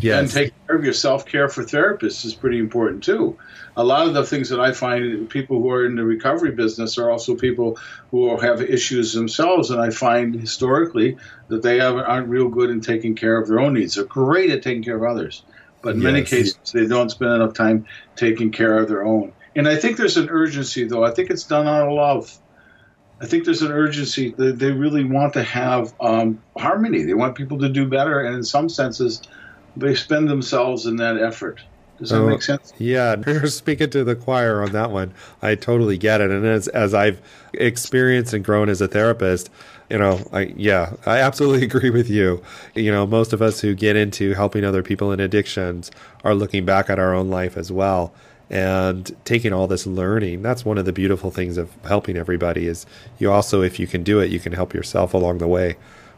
Yes. 0.00 0.20
And 0.20 0.30
take 0.30 0.66
care 0.66 0.76
of 0.76 0.84
your 0.84 0.92
self 0.92 1.26
care 1.26 1.48
for 1.48 1.62
therapists 1.62 2.24
is 2.24 2.34
pretty 2.34 2.58
important 2.58 3.04
too. 3.04 3.38
A 3.76 3.84
lot 3.84 4.06
of 4.06 4.14
the 4.14 4.24
things 4.24 4.48
that 4.50 4.60
I 4.60 4.72
find 4.72 5.28
people 5.28 5.60
who 5.60 5.70
are 5.70 5.84
in 5.86 5.96
the 5.96 6.04
recovery 6.04 6.52
business 6.52 6.98
are 6.98 7.10
also 7.10 7.34
people 7.34 7.78
who 8.10 8.36
have 8.38 8.60
issues 8.60 9.12
themselves, 9.12 9.70
and 9.70 9.80
I 9.80 9.90
find 9.90 10.34
historically 10.34 11.16
that 11.48 11.62
they 11.62 11.80
aren't 11.80 12.28
real 12.28 12.48
good 12.48 12.70
in 12.70 12.80
taking 12.80 13.14
care 13.14 13.36
of 13.36 13.48
their 13.48 13.60
own 13.60 13.74
needs. 13.74 13.94
They're 13.94 14.04
great 14.04 14.50
at 14.50 14.62
taking 14.62 14.82
care 14.82 14.96
of 14.96 15.02
others, 15.02 15.42
but 15.82 15.94
in 15.94 16.02
yes. 16.02 16.04
many 16.04 16.22
cases 16.24 16.58
they 16.72 16.86
don't 16.86 17.10
spend 17.10 17.32
enough 17.32 17.54
time 17.54 17.86
taking 18.16 18.52
care 18.52 18.78
of 18.78 18.88
their 18.88 19.04
own. 19.04 19.32
And 19.56 19.68
I 19.68 19.76
think 19.76 19.96
there's 19.96 20.16
an 20.16 20.28
urgency, 20.30 20.84
though. 20.84 21.04
I 21.04 21.12
think 21.12 21.30
it's 21.30 21.44
done 21.44 21.66
out 21.66 21.86
of 21.86 21.94
love. 21.94 22.36
I 23.20 23.26
think 23.26 23.44
there's 23.44 23.62
an 23.62 23.70
urgency. 23.70 24.34
They, 24.36 24.50
they 24.50 24.72
really 24.72 25.04
want 25.04 25.34
to 25.34 25.42
have 25.42 25.94
um, 26.00 26.42
harmony. 26.58 27.04
They 27.04 27.14
want 27.14 27.36
people 27.36 27.58
to 27.60 27.68
do 27.68 27.88
better, 27.88 28.20
and 28.20 28.34
in 28.34 28.42
some 28.42 28.68
senses, 28.68 29.22
they 29.76 29.94
spend 29.94 30.28
themselves 30.28 30.86
in 30.86 30.96
that 30.96 31.18
effort. 31.18 31.60
Does 31.98 32.10
that 32.10 32.20
oh, 32.20 32.28
make 32.28 32.42
sense? 32.42 32.72
Yeah, 32.78 33.16
you're 33.26 33.46
speaking 33.46 33.90
to 33.90 34.04
the 34.04 34.16
choir 34.16 34.62
on 34.62 34.72
that 34.72 34.90
one. 34.90 35.14
I 35.42 35.54
totally 35.54 35.96
get 35.96 36.20
it. 36.20 36.30
And 36.30 36.44
as 36.44 36.68
as 36.68 36.92
I've 36.92 37.20
experienced 37.52 38.32
and 38.34 38.44
grown 38.44 38.68
as 38.68 38.80
a 38.80 38.88
therapist, 38.88 39.48
you 39.88 39.98
know, 39.98 40.26
I 40.32 40.52
yeah, 40.56 40.94
I 41.06 41.18
absolutely 41.18 41.64
agree 41.66 41.90
with 41.90 42.10
you. 42.10 42.42
You 42.74 42.90
know, 42.90 43.06
most 43.06 43.32
of 43.32 43.40
us 43.40 43.60
who 43.60 43.74
get 43.74 43.96
into 43.96 44.34
helping 44.34 44.64
other 44.64 44.82
people 44.82 45.12
in 45.12 45.20
addictions 45.20 45.90
are 46.24 46.34
looking 46.34 46.64
back 46.64 46.90
at 46.90 46.98
our 46.98 47.14
own 47.14 47.28
life 47.28 47.56
as 47.56 47.70
well 47.70 48.12
and 48.50 49.16
taking 49.24 49.54
all 49.54 49.66
this 49.66 49.86
learning 49.86 50.42
that's 50.42 50.66
one 50.66 50.76
of 50.76 50.84
the 50.84 50.92
beautiful 50.92 51.30
things 51.30 51.56
of 51.56 51.70
helping 51.86 52.14
everybody 52.14 52.66
is 52.66 52.84
you 53.18 53.32
also 53.32 53.62
if 53.62 53.80
you 53.80 53.86
can 53.86 54.02
do 54.02 54.20
it 54.20 54.30
you 54.30 54.38
can 54.38 54.52
help 54.52 54.74
yourself 54.74 55.14
along 55.14 55.38
the 55.38 55.48
way 55.48 55.74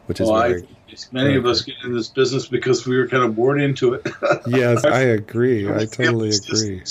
which 0.07 0.19
is 0.19 0.29
well, 0.29 0.41
very, 0.41 0.63
I, 0.63 0.76
many 1.11 1.35
of 1.35 1.45
us 1.45 1.61
get 1.61 1.75
in 1.83 1.93
this 1.93 2.07
business 2.07 2.47
because 2.47 2.85
we 2.85 2.97
were 2.97 3.07
kind 3.07 3.23
of 3.23 3.35
bored 3.35 3.61
into 3.61 3.93
it 3.93 4.07
yes 4.47 4.83
i 4.85 4.99
agree 5.19 5.69
i 5.71 5.85
totally 5.85 6.29
agree 6.29 6.81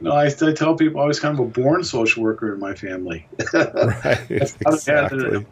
no, 0.00 0.12
I, 0.12 0.26
I, 0.26 0.52
tell 0.52 0.74
people 0.74 1.00
I 1.00 1.06
was 1.06 1.18
kind 1.18 1.38
of 1.38 1.40
a 1.40 1.48
born 1.48 1.82
social 1.82 2.24
worker 2.24 2.52
in 2.52 2.60
my 2.60 2.74
family. 2.74 3.26
right. 3.54 4.26
exactly. 4.28 5.46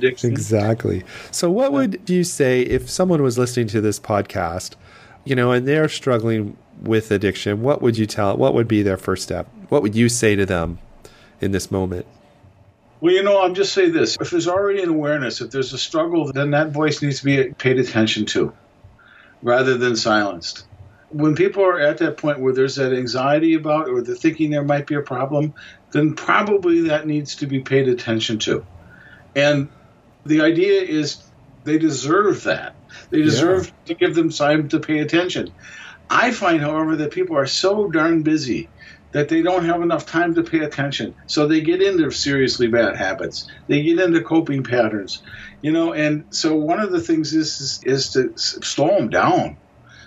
Exactly. 0.00 1.04
So, 1.30 1.50
what 1.50 1.72
would 1.72 2.08
you 2.08 2.24
say 2.24 2.62
if 2.62 2.88
someone 2.88 3.22
was 3.22 3.36
listening 3.36 3.66
to 3.68 3.82
this 3.82 4.00
podcast, 4.00 4.76
you 5.24 5.34
know, 5.34 5.50
and 5.50 5.68
they're 5.68 5.88
struggling 5.88 6.56
with 6.80 7.10
addiction, 7.10 7.60
what 7.62 7.82
would 7.82 7.98
you 7.98 8.06
tell? 8.06 8.36
What 8.36 8.54
would 8.54 8.68
be 8.68 8.82
their 8.82 8.96
first 8.96 9.24
step? 9.24 9.48
What 9.68 9.82
would 9.82 9.94
you 9.94 10.08
say 10.08 10.36
to 10.36 10.46
them 10.46 10.78
in 11.40 11.50
this 11.50 11.70
moment? 11.70 12.06
Well, 13.00 13.14
you 13.14 13.22
know, 13.22 13.38
I'll 13.38 13.52
just 13.52 13.72
say 13.72 13.90
this. 13.90 14.16
If 14.20 14.30
there's 14.30 14.48
already 14.48 14.82
an 14.82 14.88
awareness, 14.88 15.40
if 15.40 15.50
there's 15.50 15.72
a 15.72 15.78
struggle, 15.78 16.32
then 16.32 16.50
that 16.50 16.70
voice 16.70 17.00
needs 17.00 17.20
to 17.20 17.24
be 17.24 17.52
paid 17.54 17.78
attention 17.78 18.26
to 18.26 18.52
rather 19.42 19.76
than 19.76 19.94
silenced. 19.94 20.66
When 21.10 21.36
people 21.36 21.62
are 21.64 21.78
at 21.78 21.98
that 21.98 22.16
point 22.16 22.40
where 22.40 22.52
there's 22.52 22.74
that 22.76 22.92
anxiety 22.92 23.54
about 23.54 23.88
or 23.88 24.02
they're 24.02 24.16
thinking 24.16 24.50
there 24.50 24.64
might 24.64 24.86
be 24.86 24.96
a 24.96 25.00
problem, 25.00 25.54
then 25.92 26.14
probably 26.14 26.82
that 26.88 27.06
needs 27.06 27.36
to 27.36 27.46
be 27.46 27.60
paid 27.60 27.88
attention 27.88 28.38
to. 28.40 28.66
And 29.34 29.68
the 30.26 30.40
idea 30.40 30.82
is 30.82 31.22
they 31.64 31.78
deserve 31.78 32.42
that. 32.44 32.74
They 33.10 33.22
deserve 33.22 33.66
yeah. 33.66 33.72
to 33.86 33.94
give 33.94 34.14
them 34.14 34.30
time 34.30 34.68
to 34.70 34.80
pay 34.80 34.98
attention. 34.98 35.52
I 36.10 36.32
find, 36.32 36.60
however, 36.60 36.96
that 36.96 37.12
people 37.12 37.36
are 37.36 37.46
so 37.46 37.90
darn 37.90 38.22
busy 38.22 38.68
that 39.12 39.28
they 39.28 39.42
don't 39.42 39.64
have 39.64 39.82
enough 39.82 40.06
time 40.06 40.34
to 40.34 40.42
pay 40.42 40.60
attention. 40.60 41.14
So 41.26 41.46
they 41.46 41.60
get 41.60 41.80
into 41.80 42.10
seriously 42.10 42.68
bad 42.68 42.96
habits. 42.96 43.48
They 43.66 43.82
get 43.82 43.98
into 43.98 44.22
coping 44.22 44.62
patterns, 44.62 45.22
you 45.62 45.72
know. 45.72 45.92
And 45.92 46.26
so 46.30 46.54
one 46.54 46.80
of 46.80 46.92
the 46.92 47.00
things 47.00 47.34
is 47.34 47.60
is, 47.60 47.84
is 47.84 48.12
to 48.12 48.36
slow 48.36 48.88
them 48.88 49.08
down, 49.08 49.56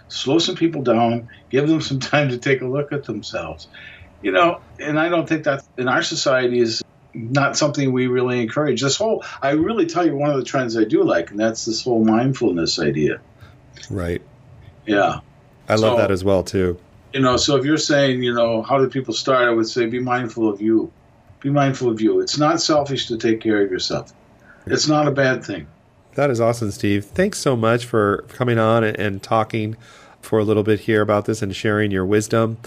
slow 0.08 0.40
some 0.40 0.56
people 0.56 0.84
down, 0.84 1.30
give 1.50 1.68
them 1.68 1.82
some 1.82 2.00
time 2.14 2.30
to 2.30 2.38
take 2.38 2.62
a 2.62 2.68
look 2.68 2.92
at 2.92 3.06
themselves, 3.06 3.68
you 4.22 4.32
know. 4.32 4.62
And 4.80 5.00
I 5.00 5.10
don't 5.10 5.28
think 5.28 5.46
that 5.46 5.64
in 5.78 5.88
our 5.88 6.04
society 6.04 6.60
is 6.60 6.84
not 7.14 7.58
something 7.58 7.92
we 7.92 8.08
really 8.08 8.42
encourage. 8.42 8.82
This 8.82 8.98
whole, 8.98 9.24
I 9.42 9.52
really 9.52 9.86
tell 9.86 10.06
you, 10.06 10.16
one 10.16 10.30
of 10.30 10.38
the 10.38 10.46
trends 10.46 10.78
I 10.78 10.84
do 10.84 11.04
like, 11.04 11.32
and 11.32 11.40
that's 11.40 11.66
this 11.66 11.84
whole 11.84 12.06
mindfulness 12.06 12.80
idea. 12.80 13.20
Right. 13.90 14.22
Yeah. 14.86 15.20
I 15.68 15.76
love 15.76 15.96
so, 15.96 15.98
that 15.98 16.12
as 16.12 16.24
well 16.24 16.44
too. 16.44 16.80
You 17.14 17.20
know, 17.20 17.38
so 17.38 17.58
if 17.58 17.66
you're 17.66 17.78
saying, 17.78 18.24
you 18.24 18.34
know, 18.34 18.62
how 18.62 18.78
do 18.78 18.90
people 18.90 19.14
start? 19.14 19.48
I 19.48 19.52
would 19.52 19.68
say 19.68 19.86
be 19.86 20.00
mindful 20.00 20.48
of 20.50 20.62
you. 20.62 20.92
Be 21.42 21.50
mindful 21.50 21.90
of 21.90 22.00
you. 22.00 22.22
It's 22.22 22.38
not 22.38 22.62
selfish 22.62 23.08
to 23.08 23.18
take 23.18 23.42
care 23.42 23.64
of 23.64 23.72
yourself. 23.72 24.14
It's 24.66 24.88
not 24.88 25.08
a 25.08 25.12
bad 25.12 25.44
thing. 25.44 25.68
That 26.16 26.30
is 26.30 26.40
awesome, 26.40 26.72
Steve. 26.72 27.06
Thanks 27.06 27.40
so 27.40 27.56
much 27.56 27.86
for 27.86 28.26
coming 28.30 28.60
on 28.60 28.84
and, 28.84 29.24
talking 29.24 29.76
for 30.22 30.40
a 30.40 30.44
little 30.44 30.64
bit 30.64 30.82
here 30.82 31.02
about 31.02 31.26
this 31.26 31.42
and 31.42 31.56
sharing 31.56 31.90
your 31.90 32.06
wisdom. 32.06 32.58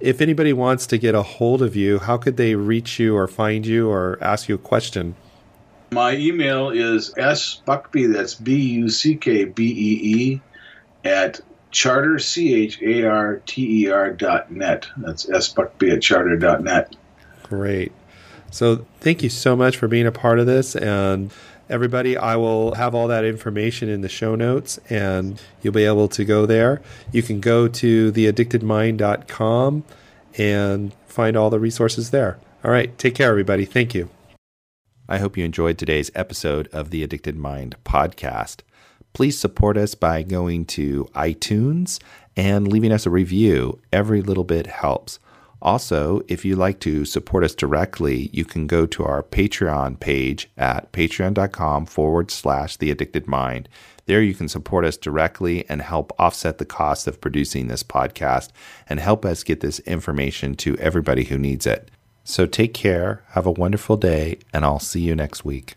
If 0.00 0.20
anybody 0.20 0.52
wants 0.52 0.86
to 0.88 0.98
get 0.98 1.14
a 1.14 1.22
hold 1.22 1.62
of 1.62 1.76
you, 1.76 2.00
how 2.00 2.16
could 2.16 2.36
they 2.36 2.56
reach 2.56 2.98
you 2.98 3.16
or 3.16 3.28
find 3.28 3.64
you 3.64 3.88
or 3.88 4.18
ask 4.20 4.48
you 4.48 4.56
a 4.56 4.58
question? 4.58 5.14
My 5.92 6.16
email 6.16 6.70
is 6.70 7.14
s 7.16 7.60
sbuckbee, 7.64 8.12
that's 8.12 8.34
B 8.34 8.56
U 8.56 8.88
C 8.88 9.14
K 9.14 9.44
B 9.44 9.64
E 9.64 10.22
E, 10.24 10.40
at 11.04 11.40
charter, 11.74 12.18
C 12.18 12.54
H 12.54 12.80
A 12.80 13.04
R 13.04 13.42
T 13.44 13.84
E 13.84 13.90
R 13.90 14.10
dot 14.12 14.50
net. 14.50 14.86
That's 14.96 15.28
S 15.28 15.52
Buckbee 15.52 15.92
at 15.92 16.02
charter 16.02 16.36
dot 16.36 16.62
net. 16.62 16.96
Great. 17.42 17.92
So 18.50 18.86
thank 19.00 19.22
you 19.22 19.28
so 19.28 19.56
much 19.56 19.76
for 19.76 19.88
being 19.88 20.06
a 20.06 20.12
part 20.12 20.38
of 20.38 20.46
this. 20.46 20.76
And 20.76 21.32
everybody, 21.68 22.16
I 22.16 22.36
will 22.36 22.74
have 22.74 22.94
all 22.94 23.08
that 23.08 23.24
information 23.24 23.88
in 23.88 24.00
the 24.00 24.08
show 24.08 24.34
notes 24.36 24.78
and 24.88 25.40
you'll 25.60 25.74
be 25.74 25.84
able 25.84 26.08
to 26.08 26.24
go 26.24 26.46
there. 26.46 26.80
You 27.12 27.22
can 27.22 27.40
go 27.40 27.68
to 27.68 28.12
theaddictedmind.com 28.12 29.84
and 30.38 30.94
find 31.06 31.36
all 31.36 31.50
the 31.50 31.60
resources 31.60 32.10
there. 32.10 32.38
All 32.64 32.70
right. 32.70 32.96
Take 32.96 33.14
care, 33.14 33.30
everybody. 33.30 33.64
Thank 33.64 33.94
you. 33.94 34.08
I 35.08 35.18
hope 35.18 35.36
you 35.36 35.44
enjoyed 35.44 35.76
today's 35.76 36.10
episode 36.14 36.68
of 36.68 36.90
the 36.90 37.02
Addicted 37.02 37.36
Mind 37.36 37.76
podcast 37.84 38.60
please 39.14 39.38
support 39.38 39.78
us 39.78 39.94
by 39.94 40.22
going 40.22 40.66
to 40.66 41.06
iTunes 41.14 41.98
and 42.36 42.68
leaving 42.68 42.92
us 42.92 43.06
a 43.06 43.10
review. 43.10 43.80
Every 43.92 44.20
little 44.20 44.44
bit 44.44 44.66
helps. 44.66 45.18
Also, 45.62 46.20
if 46.28 46.44
you'd 46.44 46.58
like 46.58 46.78
to 46.80 47.06
support 47.06 47.42
us 47.42 47.54
directly, 47.54 48.28
you 48.34 48.44
can 48.44 48.66
go 48.66 48.84
to 48.84 49.02
our 49.02 49.22
Patreon 49.22 49.98
page 49.98 50.50
at 50.58 50.92
patreon.com 50.92 51.86
forward 51.86 52.30
slash 52.30 52.76
the 52.76 52.90
addicted 52.90 53.26
mind. 53.26 53.66
There 54.04 54.20
you 54.20 54.34
can 54.34 54.48
support 54.48 54.84
us 54.84 54.98
directly 54.98 55.64
and 55.70 55.80
help 55.80 56.12
offset 56.18 56.58
the 56.58 56.66
cost 56.66 57.06
of 57.06 57.22
producing 57.22 57.68
this 57.68 57.82
podcast 57.82 58.50
and 58.86 59.00
help 59.00 59.24
us 59.24 59.42
get 59.42 59.60
this 59.60 59.78
information 59.80 60.54
to 60.56 60.76
everybody 60.76 61.24
who 61.24 61.38
needs 61.38 61.66
it. 61.66 61.90
So 62.24 62.44
take 62.44 62.74
care, 62.74 63.22
have 63.30 63.46
a 63.46 63.50
wonderful 63.50 63.96
day, 63.96 64.38
and 64.52 64.66
I'll 64.66 64.80
see 64.80 65.00
you 65.00 65.16
next 65.16 65.46
week. 65.46 65.76